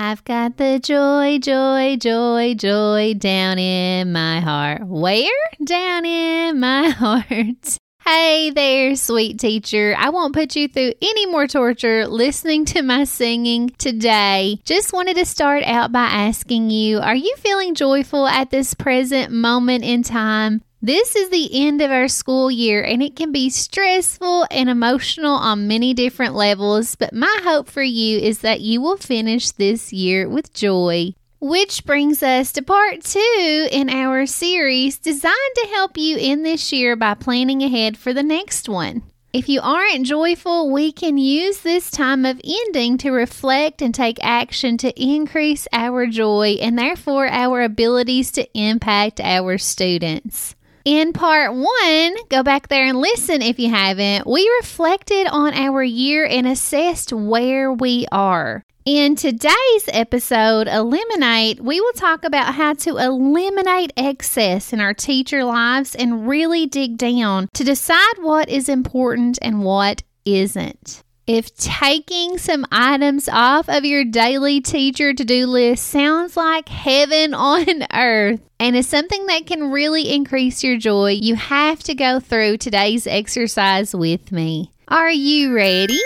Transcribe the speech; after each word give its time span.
I've 0.00 0.22
got 0.22 0.58
the 0.58 0.78
joy, 0.78 1.40
joy, 1.40 1.96
joy, 1.98 2.54
joy 2.54 3.14
down 3.18 3.58
in 3.58 4.12
my 4.12 4.38
heart. 4.38 4.86
Where? 4.86 5.28
Down 5.64 6.04
in 6.04 6.60
my 6.60 6.88
heart. 6.90 7.78
Hey 8.04 8.50
there, 8.50 8.94
sweet 8.94 9.40
teacher. 9.40 9.96
I 9.98 10.10
won't 10.10 10.34
put 10.34 10.54
you 10.54 10.68
through 10.68 10.92
any 11.02 11.26
more 11.26 11.48
torture 11.48 12.06
listening 12.06 12.64
to 12.66 12.82
my 12.82 13.02
singing 13.02 13.70
today. 13.70 14.60
Just 14.62 14.92
wanted 14.92 15.16
to 15.16 15.26
start 15.26 15.64
out 15.64 15.90
by 15.90 16.04
asking 16.04 16.70
you 16.70 17.00
Are 17.00 17.16
you 17.16 17.34
feeling 17.38 17.74
joyful 17.74 18.28
at 18.28 18.50
this 18.50 18.74
present 18.74 19.32
moment 19.32 19.82
in 19.82 20.04
time? 20.04 20.62
This 20.80 21.16
is 21.16 21.30
the 21.30 21.66
end 21.66 21.82
of 21.82 21.90
our 21.90 22.06
school 22.06 22.52
year 22.52 22.84
and 22.84 23.02
it 23.02 23.16
can 23.16 23.32
be 23.32 23.50
stressful 23.50 24.46
and 24.48 24.70
emotional 24.70 25.34
on 25.34 25.66
many 25.66 25.92
different 25.92 26.34
levels, 26.34 26.94
but 26.94 27.12
my 27.12 27.40
hope 27.42 27.68
for 27.68 27.82
you 27.82 28.18
is 28.18 28.38
that 28.40 28.60
you 28.60 28.80
will 28.80 28.96
finish 28.96 29.50
this 29.50 29.92
year 29.92 30.28
with 30.28 30.54
joy. 30.54 31.14
Which 31.40 31.84
brings 31.84 32.22
us 32.22 32.52
to 32.52 32.62
part 32.62 33.02
two 33.02 33.68
in 33.72 33.90
our 33.90 34.24
series 34.26 34.98
designed 34.98 35.34
to 35.56 35.68
help 35.70 35.96
you 35.96 36.16
in 36.16 36.44
this 36.44 36.72
year 36.72 36.94
by 36.94 37.14
planning 37.14 37.62
ahead 37.64 37.98
for 37.98 38.12
the 38.12 38.22
next 38.22 38.68
one. 38.68 39.02
If 39.32 39.48
you 39.48 39.60
aren't 39.60 40.06
joyful, 40.06 40.70
we 40.70 40.92
can 40.92 41.18
use 41.18 41.60
this 41.60 41.90
time 41.90 42.24
of 42.24 42.40
ending 42.44 42.98
to 42.98 43.10
reflect 43.10 43.82
and 43.82 43.92
take 43.92 44.18
action 44.22 44.78
to 44.78 45.02
increase 45.02 45.66
our 45.72 46.06
joy 46.06 46.56
and 46.60 46.78
therefore 46.78 47.26
our 47.26 47.62
abilities 47.62 48.30
to 48.32 48.48
impact 48.56 49.20
our 49.20 49.58
students. 49.58 50.54
In 50.88 51.12
part 51.12 51.52
one, 51.52 52.16
go 52.30 52.42
back 52.42 52.68
there 52.68 52.86
and 52.86 52.98
listen 52.98 53.42
if 53.42 53.58
you 53.58 53.68
haven't. 53.68 54.26
We 54.26 54.50
reflected 54.58 55.26
on 55.26 55.52
our 55.52 55.82
year 55.82 56.24
and 56.24 56.46
assessed 56.46 57.12
where 57.12 57.70
we 57.70 58.06
are. 58.10 58.64
In 58.86 59.14
today's 59.14 59.84
episode, 59.88 60.66
Eliminate, 60.66 61.60
we 61.60 61.78
will 61.78 61.92
talk 61.92 62.24
about 62.24 62.54
how 62.54 62.72
to 62.72 62.96
eliminate 62.96 63.92
excess 63.98 64.72
in 64.72 64.80
our 64.80 64.94
teacher 64.94 65.44
lives 65.44 65.94
and 65.94 66.26
really 66.26 66.64
dig 66.64 66.96
down 66.96 67.48
to 67.52 67.64
decide 67.64 68.16
what 68.20 68.48
is 68.48 68.70
important 68.70 69.38
and 69.42 69.62
what 69.62 70.02
isn't. 70.24 71.02
If 71.28 71.54
taking 71.56 72.38
some 72.38 72.64
items 72.72 73.28
off 73.28 73.68
of 73.68 73.84
your 73.84 74.02
daily 74.02 74.62
teacher 74.62 75.12
to 75.12 75.24
do 75.26 75.46
list 75.46 75.86
sounds 75.86 76.38
like 76.38 76.70
heaven 76.70 77.34
on 77.34 77.66
earth 77.92 78.40
and 78.58 78.74
is 78.74 78.88
something 78.88 79.26
that 79.26 79.44
can 79.44 79.70
really 79.70 80.10
increase 80.10 80.64
your 80.64 80.78
joy, 80.78 81.10
you 81.20 81.34
have 81.34 81.80
to 81.80 81.94
go 81.94 82.18
through 82.18 82.56
today's 82.56 83.06
exercise 83.06 83.94
with 83.94 84.32
me. 84.32 84.72
Are 84.88 85.10
you 85.10 85.54
ready? 85.54 86.00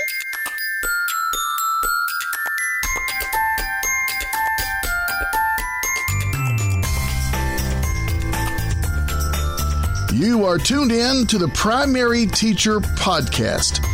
You 10.13 10.45
are 10.45 10.59
tuned 10.59 10.91
in 10.91 11.29
to 11.29 11.39
the 11.39 11.51
Primary 11.55 12.27
Teacher 12.27 12.81
Podcast 12.81 13.92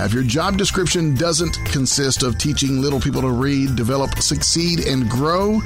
now, 0.00 0.06
if 0.06 0.14
your 0.14 0.22
job 0.22 0.56
description 0.56 1.14
doesn't 1.14 1.62
consist 1.66 2.22
of 2.22 2.38
teaching 2.38 2.80
little 2.80 3.00
people 3.00 3.20
to 3.20 3.32
read, 3.32 3.76
develop, 3.76 4.18
succeed, 4.18 4.86
and 4.86 5.10
grow, 5.10 5.60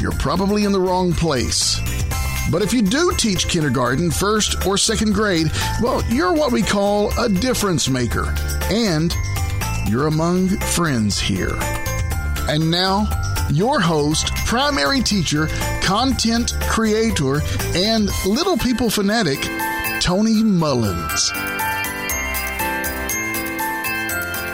you're 0.00 0.10
probably 0.10 0.64
in 0.64 0.72
the 0.72 0.80
wrong 0.80 1.12
place. 1.12 1.78
But 2.50 2.62
if 2.62 2.72
you 2.72 2.82
do 2.82 3.12
teach 3.16 3.46
kindergarten, 3.46 4.10
first, 4.10 4.66
or 4.66 4.76
second 4.76 5.14
grade, 5.14 5.52
well, 5.80 6.02
you're 6.08 6.34
what 6.34 6.50
we 6.50 6.62
call 6.62 7.16
a 7.16 7.28
difference 7.28 7.88
maker. 7.88 8.34
And 8.72 9.14
you're 9.86 10.08
among 10.08 10.48
friends 10.48 11.20
here. 11.20 11.56
And 12.48 12.72
now, 12.72 13.06
your 13.52 13.78
host, 13.78 14.34
primary 14.46 15.00
teacher, 15.00 15.46
content 15.80 16.54
creator, 16.62 17.40
and 17.76 18.10
little 18.26 18.56
people 18.56 18.90
fanatic, 18.90 19.38
Tony 20.00 20.42
Mullins. 20.42 21.30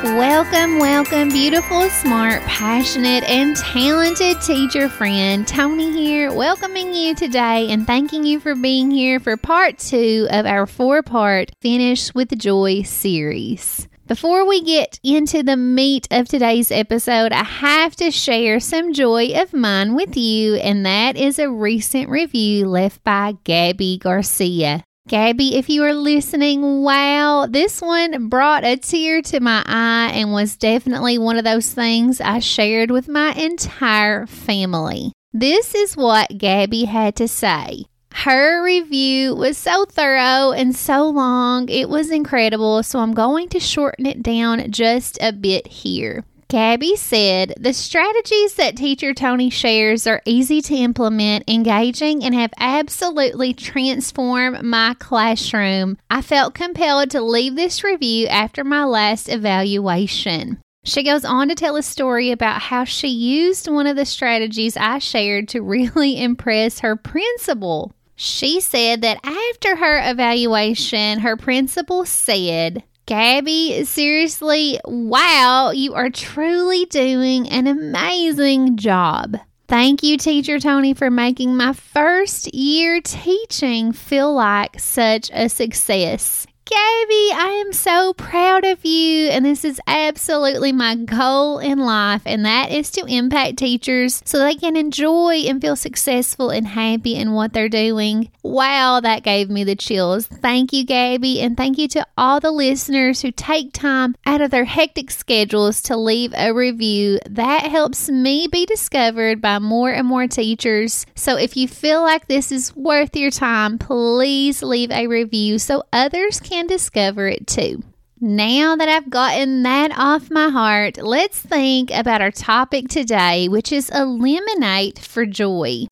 Welcome, 0.04 0.78
welcome, 0.78 1.30
beautiful, 1.30 1.88
smart, 1.88 2.42
passionate, 2.42 3.24
and 3.24 3.56
talented 3.56 4.42
teacher 4.42 4.90
friend. 4.90 5.48
Tony 5.48 5.90
here, 5.90 6.30
welcoming 6.34 6.92
you 6.92 7.14
today 7.14 7.70
and 7.70 7.86
thanking 7.86 8.26
you 8.26 8.38
for 8.38 8.54
being 8.54 8.90
here 8.90 9.18
for 9.18 9.38
part 9.38 9.78
two 9.78 10.28
of 10.30 10.44
our 10.44 10.66
four 10.66 11.02
part 11.02 11.50
Finish 11.62 12.14
with 12.14 12.38
Joy 12.38 12.82
series. 12.82 13.88
Before 14.06 14.46
we 14.46 14.62
get 14.62 15.00
into 15.02 15.42
the 15.42 15.56
meat 15.56 16.06
of 16.10 16.28
today's 16.28 16.70
episode, 16.70 17.32
I 17.32 17.42
have 17.42 17.96
to 17.96 18.10
share 18.10 18.60
some 18.60 18.92
joy 18.92 19.32
of 19.34 19.54
mine 19.54 19.94
with 19.94 20.14
you, 20.16 20.56
and 20.56 20.84
that 20.84 21.16
is 21.16 21.38
a 21.38 21.50
recent 21.50 22.10
review 22.10 22.68
left 22.68 23.02
by 23.02 23.34
Gabby 23.44 23.98
Garcia. 23.98 24.84
Gabby, 25.09 25.55
if 25.55 25.69
you 25.69 25.84
are 25.84 25.94
listening, 25.94 26.83
wow, 26.83 27.47
this 27.47 27.81
one 27.81 28.28
brought 28.28 28.65
a 28.65 28.77
tear 28.77 29.22
to 29.22 29.39
my 29.39 29.62
eye 29.65 30.11
and 30.12 30.33
was 30.33 30.56
definitely 30.56 31.17
one 31.17 31.37
of 31.37 31.44
those 31.44 31.72
things 31.72 32.21
I 32.21 32.41
shared 32.41 32.91
with 32.91 33.06
my 33.06 33.31
entire 33.34 34.27
family. 34.27 35.12
This 35.33 35.77
is 35.77 35.97
what 35.97 36.37
Gabby 36.37 36.87
had 36.87 37.15
to 37.17 37.28
say. 37.28 37.84
Her 38.15 38.65
review 38.65 39.37
was 39.37 39.56
so 39.56 39.84
thorough 39.84 40.50
and 40.50 40.75
so 40.75 41.09
long, 41.09 41.69
it 41.69 41.88
was 41.88 42.11
incredible, 42.11 42.83
so 42.83 42.99
I'm 42.99 43.15
going 43.15 43.49
to 43.50 43.61
shorten 43.61 44.06
it 44.06 44.25
down 44.25 44.73
just 44.73 45.19
a 45.21 45.33
bit 45.33 45.69
here. 45.69 46.25
Gabby 46.48 46.94
said 46.94 47.54
the 47.58 47.72
strategies 47.72 48.54
that 48.54 48.76
teacher 48.76 49.12
Tony 49.12 49.50
shares 49.50 50.06
are 50.06 50.22
easy 50.24 50.60
to 50.62 50.74
implement, 50.76 51.42
engaging, 51.48 52.22
and 52.22 52.36
have 52.36 52.52
absolutely 52.58 53.52
transformed 53.52 54.62
my 54.62 54.94
classroom. 55.00 55.98
I 56.08 56.22
felt 56.22 56.54
compelled 56.54 57.10
to 57.10 57.20
leave 57.20 57.56
this 57.56 57.82
review 57.82 58.28
after 58.28 58.62
my 58.62 58.84
last 58.84 59.28
evaluation. 59.28 60.60
She 60.84 61.02
goes 61.02 61.24
on 61.24 61.48
to 61.48 61.56
tell 61.56 61.74
a 61.74 61.82
story 61.82 62.30
about 62.30 62.62
how 62.62 62.84
she 62.84 63.08
used 63.08 63.66
one 63.66 63.88
of 63.88 63.96
the 63.96 64.06
strategies 64.06 64.76
I 64.76 65.00
shared 65.00 65.48
to 65.48 65.62
really 65.62 66.16
impress 66.22 66.78
her 66.78 66.94
principal. 66.94 67.92
She 68.14 68.60
said 68.60 69.02
that 69.02 69.18
after 69.24 69.76
her 69.76 70.00
evaluation, 70.10 71.18
her 71.18 71.36
principal 71.36 72.04
said, 72.04 72.84
Gabby, 73.06 73.84
seriously, 73.84 74.81
wow, 74.84 75.71
you 75.71 75.94
are 75.94 76.11
truly 76.11 76.87
doing 76.87 77.49
an 77.49 77.69
amazing 77.69 78.77
job. 78.77 79.37
Thank 79.69 80.03
you, 80.03 80.19
Teacher 80.19 80.59
Tony, 80.59 80.93
for 80.93 81.09
making 81.09 81.56
my 81.56 81.72
first 81.72 82.53
year 82.53 83.00
teaching 83.00 83.93
feel 83.93 84.34
like 84.34 84.81
such 84.81 85.31
a 85.33 85.49
success. 85.49 86.49
Gabby, 86.69 87.31
I 87.32 87.62
am 87.65 87.72
so 87.72 88.12
proud 88.12 88.65
of 88.65 88.84
you. 88.84 89.28
And 89.28 89.44
this 89.44 89.65
is 89.65 89.81
absolutely 89.87 90.72
my 90.72 90.97
goal 90.97 91.60
in 91.60 91.78
life, 91.78 92.22
and 92.27 92.44
that 92.44 92.72
is 92.72 92.91
to 92.93 93.04
impact 93.06 93.59
teachers 93.59 94.21
so 94.25 94.41
they 94.41 94.56
can 94.56 94.75
enjoy 94.75 95.44
and 95.47 95.60
feel 95.60 95.76
successful 95.76 96.50
and 96.50 96.66
happy 96.66 97.15
in 97.15 97.34
what 97.34 97.53
they're 97.53 97.69
doing. 97.69 98.32
Wow, 98.43 98.99
that 98.99 99.22
gave 99.22 99.49
me 99.49 99.62
the 99.62 99.76
chills. 99.76 100.26
Thank 100.26 100.72
you, 100.72 100.84
Gabby, 100.84 101.41
and 101.41 101.56
thank 101.56 101.78
you 101.78 101.87
to 101.87 102.05
all 102.19 102.41
the 102.41 102.50
listeners 102.50 103.22
who 103.22 103.31
take 103.31 103.72
time 103.72 104.16
out 104.26 104.41
of 104.41 104.50
their 104.50 104.65
hectic 104.65 105.12
schedules 105.12 105.81
to 105.82 105.97
leave 105.97 106.34
a 106.37 106.53
review. 106.53 107.21
That 107.31 107.71
helps 107.71 108.09
me 108.09 108.49
be 108.50 108.66
discovered 108.66 109.41
by 109.41 109.60
more 109.60 109.93
and 109.93 110.06
more 110.09 110.26
teachers. 110.26 111.06
So 111.15 111.37
if 111.37 111.56
you 111.56 111.69
feel 111.69 112.03
like 112.03 112.26
this 112.26 112.50
is 112.50 112.75
worth 112.75 113.15
your 113.15 113.31
time, 113.31 113.78
please 113.78 114.65
leave 114.65 114.91
a 114.91 115.06
review 115.06 115.60
so 115.60 115.84
others 115.93 116.41
can 116.41 116.56
can 116.56 116.67
discover 116.67 117.28
it 117.28 117.47
too. 117.47 117.83
Now 118.19 118.77
that 118.77 118.89
I've 118.89 119.11
gotten 119.11 119.62
that 119.65 119.93
off 119.94 120.31
my 120.31 120.49
heart, 120.49 120.97
let's 120.97 121.39
think 121.39 121.91
about 121.91 122.22
our 122.22 122.31
topic 122.31 122.89
today, 122.89 123.47
which 123.49 123.72
is 123.72 123.91
eliminate 123.91 124.99
for 124.99 125.26
joy. 125.26 125.85